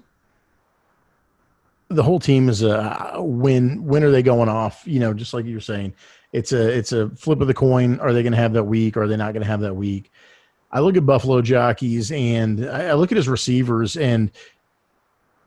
the 1.90 2.04
whole 2.04 2.20
team 2.20 2.50
is 2.50 2.64
a 2.64 3.16
when 3.18 3.84
when 3.86 4.04
are 4.04 4.12
they 4.12 4.24
going 4.24 4.50
off? 4.50 4.84
You 4.86 5.00
know, 5.00 5.14
just 5.14 5.34
like 5.34 5.46
you 5.46 5.56
were 5.56 5.62
saying, 5.62 5.94
it's 6.32 6.52
a 6.52 6.70
it's 6.70 6.92
a 6.92 7.10
flip 7.10 7.42
of 7.42 7.48
the 7.48 7.54
coin. 7.54 8.00
Are 8.00 8.14
they 8.14 8.24
going 8.24 8.34
to 8.34 8.38
have 8.40 8.54
that 8.54 8.64
week? 8.64 8.98
Or 8.98 9.04
are 9.04 9.08
they 9.08 9.18
not 9.18 9.34
going 9.34 9.44
to 9.44 9.48
have 9.50 9.62
that 9.62 9.76
week? 9.76 10.12
I 10.72 10.80
look 10.80 10.98
at 10.98 11.06
Buffalo 11.06 11.42
jockeys 11.42 12.12
and 12.12 12.68
I, 12.68 12.94
look 12.94 13.12
at 13.12 13.16
his 13.16 13.30
receivers, 13.30 13.96
and 13.96 14.32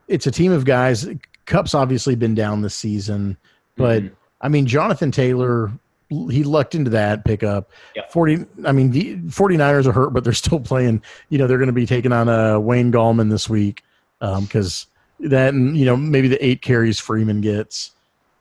it's 0.07 0.29
a 0.29 0.31
team 0.31 0.53
of 0.53 0.65
guys. 0.65 1.09
Kupp's 1.47 1.75
obviously 1.75 2.15
been 2.15 2.35
down 2.35 2.63
this 2.63 2.77
season, 2.77 3.37
but 3.77 4.03
Mhm. 4.05 4.11
I 4.41 4.49
mean, 4.49 4.67
Jonathan 4.67 5.11
Taylor, 5.11 5.73
he 6.09 6.45
lucked 6.45 6.75
into 6.75 6.91
that 6.91 7.25
pickup. 7.25 7.71
Yep. 7.97 8.13
40, 8.13 8.45
I 8.65 8.73
mean, 8.73 8.91
the 8.91 9.17
49ers 9.17 9.87
are 9.87 9.93
hurt, 9.93 10.11
but 10.11 10.25
they're 10.25 10.33
still 10.33 10.61
playing. 10.61 11.03
You 11.31 11.39
know, 11.39 11.47
they're 11.47 11.59
going 11.59 11.67
to 11.67 11.73
be 11.73 11.87
taking 11.87 12.13
on 12.13 12.29
uh, 12.29 12.59
Wayne 12.61 12.93
Gallman 12.93 13.31
this 13.31 13.49
week 13.49 13.83
because 14.21 14.87
that, 15.21 15.53
and, 15.55 15.77
you 15.77 15.85
know, 15.85 15.97
maybe 15.97 16.29
the 16.29 16.45
eight 16.45 16.63
carries 16.63 17.01
Freeman 17.01 17.41
gets. 17.41 17.93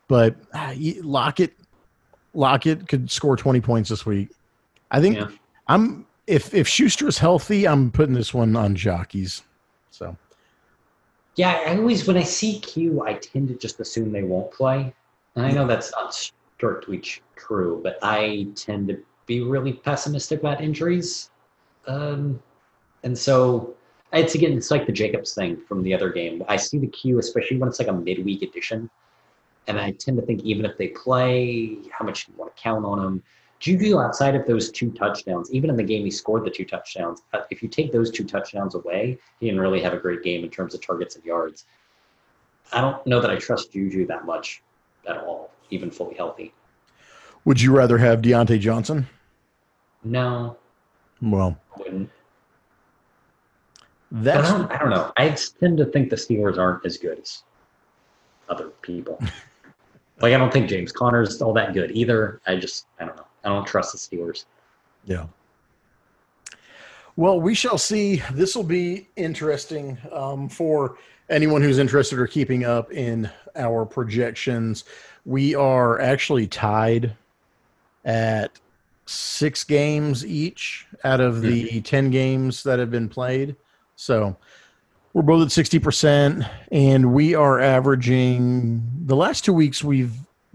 But 0.07 0.35
he- 0.73 1.01
Lockett, 1.01 1.53
Lockett 2.33 2.87
could 2.87 3.09
score 3.09 3.35
20 3.35 3.61
points 3.61 3.89
this 3.89 4.05
week. 4.05 4.29
I 4.91 5.01
think 5.01 5.17
Yeah. 5.17 5.27
I'm, 5.67 6.05
if, 6.27 6.53
if 6.53 6.67
Schuster 6.67 7.07
is 7.07 7.17
healthy, 7.17 7.67
I'm 7.67 7.91
putting 7.91 8.13
this 8.13 8.33
one 8.33 8.55
on 8.55 8.75
jockeys. 8.75 9.41
So, 9.89 10.15
Yeah, 11.35 11.63
I 11.65 11.77
always 11.77 12.07
when 12.07 12.17
I 12.17 12.23
see 12.23 12.59
Q, 12.59 13.03
I 13.03 13.13
tend 13.13 13.47
to 13.47 13.55
just 13.55 13.79
assume 13.79 14.11
they 14.11 14.23
won't 14.23 14.51
play. 14.51 14.93
And 15.35 15.45
I 15.45 15.51
know 15.51 15.65
that's 15.67 15.91
not 15.91 16.13
ch- 16.59 17.21
true, 17.35 17.81
but 17.83 17.97
I 18.01 18.47
tend 18.55 18.87
to 18.89 18.97
be 19.25 19.41
really 19.41 19.73
pessimistic 19.73 20.39
about 20.39 20.61
injuries. 20.61 21.29
Um, 21.87 22.41
and 23.03 23.17
so 23.17 23.75
it's 24.13 24.35
again, 24.35 24.53
it's 24.53 24.71
like 24.71 24.85
the 24.85 24.91
Jacobs 24.91 25.33
thing 25.33 25.57
from 25.67 25.83
the 25.83 25.93
other 25.93 26.09
game. 26.09 26.43
I 26.47 26.55
see 26.55 26.77
the 26.77 26.87
Q, 26.87 27.19
especially 27.19 27.57
when 27.57 27.69
it's 27.69 27.79
like 27.79 27.87
a 27.87 27.93
midweek 27.93 28.41
edition, 28.41 28.89
and 29.67 29.79
I 29.79 29.91
tend 29.91 30.17
to 30.17 30.25
think 30.25 30.43
even 30.43 30.65
if 30.65 30.77
they 30.77 30.89
play, 30.89 31.77
how 31.91 32.05
much 32.05 32.25
do 32.25 32.31
you 32.31 32.37
want 32.37 32.55
to 32.55 32.61
count 32.61 32.85
on 32.85 33.01
them. 33.01 33.23
Juju, 33.59 33.99
outside 33.99 34.35
of 34.35 34.45
those 34.45 34.69
two 34.69 34.91
touchdowns, 34.91 35.51
even 35.51 35.69
in 35.69 35.77
the 35.77 35.83
game 35.83 36.03
he 36.03 36.11
scored 36.11 36.45
the 36.45 36.49
two 36.49 36.65
touchdowns. 36.65 37.21
uh, 37.33 37.41
If 37.49 37.63
you 37.63 37.69
take 37.69 37.91
those 37.91 38.11
two 38.11 38.25
touchdowns 38.25 38.75
away, 38.75 39.17
he 39.39 39.47
didn't 39.47 39.61
really 39.61 39.81
have 39.81 39.93
a 39.93 39.97
great 39.97 40.23
game 40.23 40.43
in 40.43 40.49
terms 40.49 40.75
of 40.75 40.85
targets 40.85 41.15
and 41.15 41.23
yards. 41.23 41.65
I 42.73 42.81
don't 42.81 43.05
know 43.07 43.21
that 43.21 43.31
I 43.31 43.37
trust 43.37 43.71
Juju 43.71 44.07
that 44.07 44.25
much 44.25 44.61
at 45.07 45.17
all. 45.17 45.51
Even 45.69 45.91
fully 45.91 46.15
healthy. 46.15 46.53
Would 47.45 47.61
you 47.61 47.75
rather 47.75 47.97
have 47.97 48.21
Diontae 48.21 48.59
Johnson? 48.59 49.07
No, 50.03 50.57
Well, 51.21 51.57
I 51.75 51.81
wouldn't. 51.81 52.09
That's 54.11 54.49
I 54.49 54.57
don't, 54.57 54.71
I 54.71 54.77
don't 54.77 54.89
know. 54.91 55.11
I 55.17 55.29
tend 55.29 55.77
to 55.79 55.85
think 55.85 56.09
the 56.09 56.15
Steelers 56.15 56.57
aren't 56.57 56.85
as 56.85 56.97
good 56.97 57.19
as 57.19 57.43
other 58.49 58.69
people. 58.81 59.19
like 60.21 60.33
I 60.33 60.37
don't 60.37 60.53
think 60.53 60.69
James 60.69 60.91
Conner's 60.91 61.41
all 61.41 61.53
that 61.53 61.73
good 61.73 61.91
either. 61.91 62.39
I 62.45 62.55
just 62.55 62.85
I 62.99 63.05
don't 63.05 63.17
know. 63.17 63.25
I 63.43 63.49
don't 63.49 63.65
trust 63.65 63.91
the 63.91 63.97
Steelers. 63.97 64.45
Yeah. 65.05 65.25
Well, 67.15 67.39
we 67.39 67.55
shall 67.55 67.77
see. 67.77 68.21
This 68.33 68.55
will 68.55 68.63
be 68.63 69.07
interesting 69.15 69.97
um, 70.11 70.49
for 70.49 70.97
anyone 71.29 71.61
who's 71.61 71.79
interested 71.79 72.19
or 72.19 72.27
keeping 72.27 72.65
up 72.65 72.91
in 72.91 73.29
our 73.55 73.85
projections. 73.85 74.83
We 75.25 75.55
are 75.55 75.99
actually 75.99 76.47
tied 76.47 77.15
at 78.05 78.51
six 79.05 79.63
games 79.63 80.25
each 80.25 80.87
out 81.03 81.19
of 81.19 81.41
the 81.41 81.65
mm-hmm. 81.65 81.79
10 81.81 82.09
games 82.11 82.63
that 82.63 82.79
have 82.79 82.91
been 82.91 83.09
played. 83.09 83.55
So 83.95 84.35
we're 85.13 85.21
both 85.21 85.43
at 85.43 85.65
60%, 85.65 86.47
and 86.71 87.13
we 87.13 87.35
are 87.35 87.59
averaging 87.59 88.83
the 89.05 89.15
last 89.15 89.45
two 89.45 89.53
weeks 89.53 89.83
we've 89.83 90.13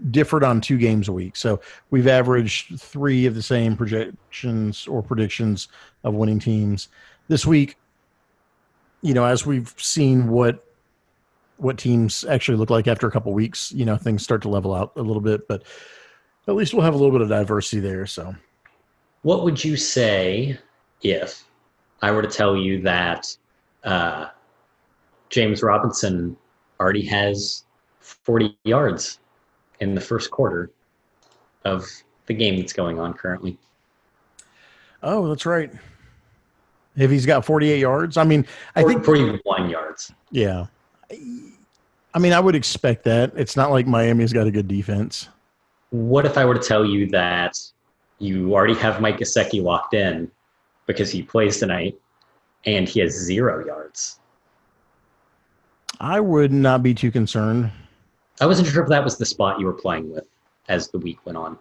differed 0.09 0.43
on 0.43 0.61
two 0.61 0.77
games 0.77 1.07
a 1.07 1.13
week. 1.13 1.35
So 1.35 1.59
we've 1.89 2.07
averaged 2.07 2.79
three 2.79 3.25
of 3.25 3.35
the 3.35 3.41
same 3.41 3.77
projections 3.77 4.87
or 4.87 5.01
predictions 5.01 5.67
of 6.03 6.13
winning 6.13 6.39
teams 6.39 6.89
this 7.27 7.45
week. 7.45 7.77
You 9.01 9.13
know, 9.13 9.25
as 9.25 9.45
we've 9.45 9.73
seen 9.77 10.27
what 10.29 10.63
what 11.61 11.77
teams 11.77 12.25
actually 12.25 12.57
look 12.57 12.71
like 12.71 12.87
after 12.87 13.07
a 13.07 13.11
couple 13.11 13.31
weeks, 13.33 13.71
you 13.71 13.85
know, 13.85 13.95
things 13.95 14.23
start 14.23 14.41
to 14.41 14.49
level 14.49 14.73
out 14.73 14.91
a 14.95 15.01
little 15.01 15.21
bit, 15.21 15.47
but 15.47 15.63
at 16.47 16.55
least 16.55 16.73
we'll 16.73 16.83
have 16.83 16.95
a 16.95 16.97
little 16.97 17.11
bit 17.11 17.21
of 17.21 17.29
diversity 17.29 17.79
there. 17.79 18.07
So 18.07 18.35
What 19.21 19.43
would 19.43 19.63
you 19.63 19.77
say 19.77 20.57
if 21.03 21.43
I 22.01 22.11
were 22.11 22.23
to 22.23 22.27
tell 22.27 22.57
you 22.57 22.81
that 22.81 23.37
uh, 23.83 24.29
James 25.29 25.61
Robinson 25.61 26.35
already 26.79 27.05
has 27.05 27.63
40 27.99 28.57
yards 28.63 29.19
in 29.79 29.93
the 29.93 30.01
first 30.01 30.31
quarter 30.31 30.71
of 31.63 31.87
the 32.25 32.33
game 32.33 32.57
that's 32.57 32.73
going 32.73 32.99
on 32.99 33.13
currently? 33.13 33.55
Oh, 35.03 35.27
that's 35.27 35.45
right. 35.45 35.71
If 36.97 37.11
he's 37.11 37.25
got 37.27 37.45
48 37.45 37.79
yards, 37.79 38.17
I 38.17 38.23
mean, 38.23 38.47
I 38.75 38.83
think 38.83 39.05
41 39.05 39.69
yards. 39.69 40.11
yeah. 40.31 40.65
I 42.13 42.19
mean, 42.19 42.33
I 42.33 42.39
would 42.39 42.55
expect 42.55 43.03
that. 43.05 43.31
It's 43.35 43.55
not 43.55 43.71
like 43.71 43.87
Miami's 43.87 44.33
got 44.33 44.47
a 44.47 44.51
good 44.51 44.67
defense. 44.67 45.29
What 45.91 46.25
if 46.25 46.37
I 46.37 46.45
were 46.45 46.53
to 46.53 46.59
tell 46.59 46.85
you 46.85 47.07
that 47.07 47.57
you 48.19 48.53
already 48.53 48.75
have 48.75 49.01
Mike 49.01 49.17
Gesicki 49.17 49.61
locked 49.61 49.93
in 49.93 50.29
because 50.87 51.11
he 51.11 51.23
plays 51.23 51.59
tonight 51.59 51.97
and 52.65 52.87
he 52.87 52.99
has 52.99 53.11
zero 53.11 53.65
yards? 53.65 54.19
I 55.99 56.19
would 56.19 56.51
not 56.51 56.83
be 56.83 56.93
too 56.93 57.11
concerned. 57.11 57.71
I 58.39 58.45
wasn't 58.45 58.67
sure 58.67 58.83
if 58.83 58.89
that 58.89 59.03
was 59.03 59.17
the 59.17 59.25
spot 59.25 59.59
you 59.59 59.65
were 59.65 59.73
playing 59.73 60.11
with 60.11 60.25
as 60.67 60.87
the 60.89 60.97
week 60.97 61.19
went 61.25 61.37
on. 61.37 61.57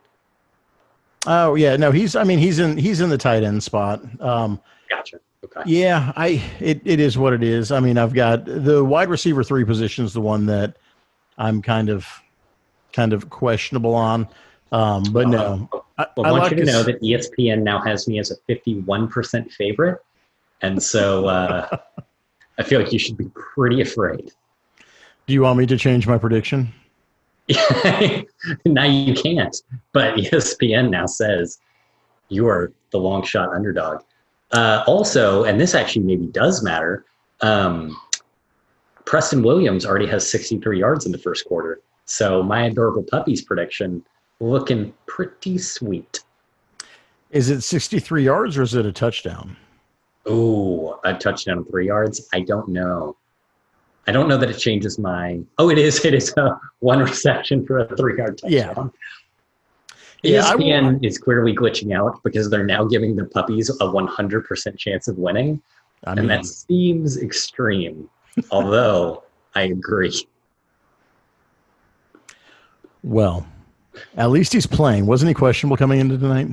Oh 1.27 1.55
yeah, 1.55 1.77
no, 1.77 1.91
he's. 1.91 2.17
I 2.17 2.25
mean, 2.25 2.39
he's 2.39 2.59
in. 2.59 2.79
He's 2.79 3.03
in 3.03 3.11
the 3.11 3.19
tight 3.19 3.43
end 3.43 3.63
spot. 3.63 4.01
Um, 4.23 4.59
Gotcha. 4.89 5.21
Okay. 5.43 5.63
yeah, 5.67 6.13
I. 6.17 6.43
It, 6.61 6.83
it 6.85 7.01
is 7.01 7.17
what 7.17 7.33
it 7.33 7.43
is. 7.43 7.73
I 7.73 7.81
mean, 7.81 7.97
I've 7.97 8.13
got 8.13 8.45
the 8.45 8.85
wide 8.85 9.09
receiver 9.09 9.43
three 9.43 9.65
position 9.65 10.05
is 10.05 10.13
the 10.13 10.21
one 10.21 10.47
that 10.47 10.77
I'm 11.39 11.63
kind 11.63 11.89
of, 11.89 12.07
kind 12.93 13.13
of 13.13 13.31
questionable 13.31 13.95
on. 13.95 14.29
Um, 14.73 15.03
but 15.13 15.29
no, 15.29 15.69
I, 15.99 16.07
Well, 16.17 16.27
I 16.27 16.33
want 16.33 16.43
like 16.45 16.53
you 16.53 16.59
to 16.59 16.65
know 16.65 16.83
that 16.83 17.01
ESPN 17.03 17.63
now 17.63 17.81
has 17.81 18.07
me 18.07 18.19
as 18.19 18.31
a 18.31 18.37
51% 18.53 19.51
favorite. 19.51 20.01
And 20.63 20.83
so 20.83 21.27
uh, 21.27 21.79
I 22.59 22.63
feel 22.63 22.81
like 22.81 22.93
you 22.93 22.99
should 22.99 23.17
be 23.17 23.31
pretty 23.35 23.81
afraid. 23.81 24.33
Do 25.27 25.35
you 25.35 25.43
want 25.43 25.59
me 25.59 25.67
to 25.67 25.77
change 25.77 26.07
my 26.07 26.19
prediction? 26.19 26.73
now 28.65 28.85
you 28.85 29.15
can't. 29.15 29.57
But 29.93 30.17
ESPN 30.17 30.91
now 30.91 31.07
says 31.07 31.59
you 32.29 32.47
are 32.47 32.73
the 32.91 32.99
long 32.99 33.25
shot 33.25 33.53
underdog. 33.53 34.03
Uh, 34.53 34.83
also, 34.87 35.45
and 35.45 35.61
this 35.61 35.75
actually 35.75 36.05
maybe 36.05 36.27
does 36.27 36.63
matter, 36.63 37.05
um, 37.41 37.97
Preston 39.05 39.43
Williams 39.43 39.87
already 39.87 40.07
has 40.07 40.29
63 40.29 40.79
yards 40.79 41.07
in 41.07 41.13
the 41.13 41.19
first 41.19 41.45
quarter. 41.47 41.81
So 42.05 42.43
my 42.43 42.65
adorable 42.65 43.03
puppies 43.03 43.43
prediction 43.43 44.05
looking 44.41 44.93
pretty 45.07 45.59
sweet. 45.59 46.21
Is 47.31 47.51
it 47.51 47.63
63 47.63 48.25
yards 48.25 48.59
or 48.59 48.63
is 48.63 48.75
it 48.75 48.87
a 48.87 48.93
touchdown? 48.93 49.57
Ooh, 50.29 50.95
a 51.05 51.15
touchdown, 51.15 51.65
three 51.65 51.87
yards. 51.87 52.29
I 52.33 52.41
don't 52.41 52.69
know. 52.69 53.17
I 54.07 54.13
don't 54.13 54.29
know 54.29 54.37
that 54.39 54.51
it 54.51 54.59
changes 54.59 54.99
my. 54.99 55.41
Oh, 55.59 55.71
it 55.71 55.79
is. 55.79 56.05
It 56.11 56.15
is 56.15 56.35
a 56.37 56.59
one 56.81 56.99
reception 56.99 57.65
for 57.65 57.79
a 57.79 57.97
three-yard 57.97 58.39
touchdown. 58.39 58.51
Yeah, 58.53 58.89
I 60.23 60.29
ESPN 60.29 61.05
is 61.05 61.19
clearly 61.19 61.55
glitching 61.55 61.97
out 61.97 62.23
because 62.23 62.51
they're 62.51 62.65
now 62.67 62.85
giving 62.85 63.17
the 63.17 63.25
puppies 63.25 63.71
a 63.71 63.85
100% 63.87 64.77
chance 64.79 65.09
of 65.09 65.17
winning, 65.19 65.63
I 66.05 66.11
mean, 66.11 66.19
and 66.19 66.31
that 66.31 66.45
seems 66.47 67.17
extreme. 67.23 68.09
although 68.51 69.25
I 69.55 69.63
agree. 69.63 70.27
well, 73.03 73.47
at 74.17 74.31
least 74.31 74.53
he's 74.53 74.67
playing. 74.67 75.07
Wasn't 75.07 75.29
he 75.29 75.35
questionable 75.35 75.77
coming 75.77 76.01
into 76.01 76.17
tonight? 76.19 76.49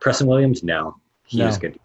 Preston 0.00 0.26
Williams, 0.26 0.62
no, 0.62 0.96
he 1.26 1.38
No. 1.38 1.46
was 1.46 1.58
good. 1.58 1.78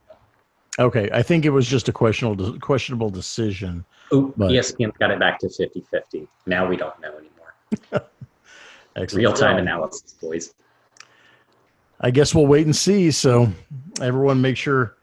Okay, 0.80 1.10
I 1.12 1.22
think 1.24 1.46
it 1.46 1.50
was 1.50 1.68
just 1.68 1.90
a 1.90 1.92
questionable 1.92 2.58
questionable 2.60 3.10
decision. 3.10 3.84
Oh, 4.12 4.34
But- 4.38 4.52
ESPN 4.52 4.92
got 5.00 5.12
it 5.12 5.20
back 5.20 5.40
to 5.40 5.48
50-50. 5.48 6.28
Now 6.46 6.68
we 6.68 6.78
don't 6.78 7.00
know 7.02 7.14
anymore. 7.18 8.10
Real-time 9.14 9.58
analysis, 9.58 10.14
boys. 10.22 10.54
I 12.02 12.12
guess 12.12 12.36
we'll 12.36 12.48
wait 12.48 12.66
and 12.66 12.76
see. 12.76 13.12
So 13.12 13.50
everyone, 14.02 14.42
make 14.42 14.58
sure 14.58 14.96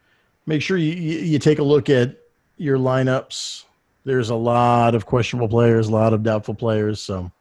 make 0.45 0.61
sure 0.61 0.77
you, 0.77 0.93
you, 0.93 1.39
take 1.39 1.59
a 1.59 1.63
look 1.63 1.89
at 1.89 2.15
your 2.57 2.77
lineups. 2.77 3.63
There's 4.05 4.29
a 4.29 4.35
lot 4.35 4.95
of 4.95 5.05
questionable 5.05 5.47
players, 5.49 5.87
a 5.87 5.91
lot 5.91 6.13
of 6.13 6.23
doubtful 6.23 6.53
players. 6.53 7.01
So 7.01 7.31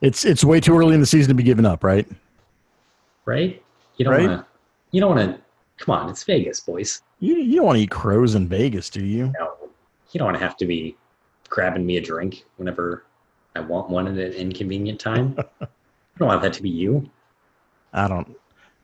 it's 0.00 0.24
it's 0.24 0.42
way 0.42 0.60
too 0.60 0.76
early 0.76 0.94
in 0.94 1.00
the 1.00 1.06
season 1.06 1.28
to 1.28 1.34
be 1.34 1.42
giving 1.42 1.66
up, 1.66 1.84
right? 1.84 2.08
Right? 3.24 3.62
You 3.96 4.04
don't 4.04 4.14
Right? 4.14 4.28
want 4.28 4.40
to. 4.40 4.46
You 4.92 5.00
don't 5.00 5.16
want 5.16 5.36
to. 5.36 5.40
Come 5.84 5.94
on, 5.94 6.10
it's 6.10 6.24
Vegas, 6.24 6.60
boys. 6.60 7.02
You 7.20 7.36
you 7.36 7.56
don't 7.56 7.66
want 7.66 7.76
to 7.76 7.82
eat 7.82 7.90
crows 7.90 8.34
in 8.34 8.48
Vegas, 8.48 8.90
do 8.90 9.04
you? 9.04 9.32
No, 9.38 9.52
you 10.12 10.18
don't 10.18 10.26
want 10.26 10.38
to 10.38 10.42
have 10.44 10.56
to 10.58 10.66
be 10.66 10.96
grabbing 11.48 11.84
me 11.86 11.96
a 11.98 12.00
drink 12.00 12.44
whenever 12.56 13.04
I 13.54 13.60
want 13.60 13.90
one 13.90 14.06
at 14.06 14.14
an 14.14 14.32
inconvenient 14.32 14.98
time. 15.00 15.36
I 15.60 15.66
don't 16.18 16.28
want 16.28 16.42
that 16.42 16.52
to 16.54 16.62
be 16.62 16.68
you. 16.70 17.08
I 17.92 18.08
don't 18.08 18.36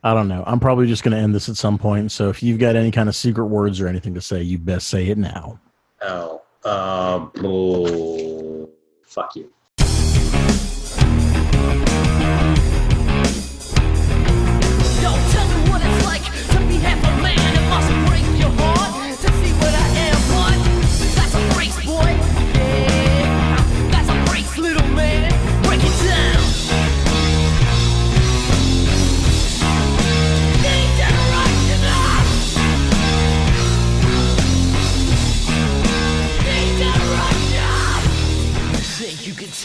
I 0.03 0.13
don't 0.13 0.27
know. 0.27 0.43
I'm 0.45 0.59
probably 0.59 0.87
just 0.87 1.03
going 1.03 1.15
to 1.15 1.21
end 1.21 1.33
this 1.33 1.49
at 1.49 1.57
some 1.57 1.77
point. 1.77 2.11
So 2.11 2.29
if 2.29 2.43
you've 2.43 2.59
got 2.59 2.75
any 2.75 2.91
kind 2.91 3.09
of 3.09 3.15
secret 3.15 3.45
words 3.45 3.81
or 3.81 3.87
anything 3.87 4.13
to 4.13 4.21
say, 4.21 4.41
you 4.41 4.57
best 4.57 4.87
say 4.87 5.07
it 5.07 5.17
now. 5.17 5.59
Oh, 6.01 6.41
uh, 6.63 7.19
bull. 7.19 8.69
fuck 9.03 9.35
you. 9.35 9.51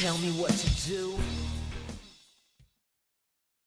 Tell 0.02 0.18
me 0.18 0.32
what 0.32 0.50
to 0.50 0.88
do? 0.88 1.31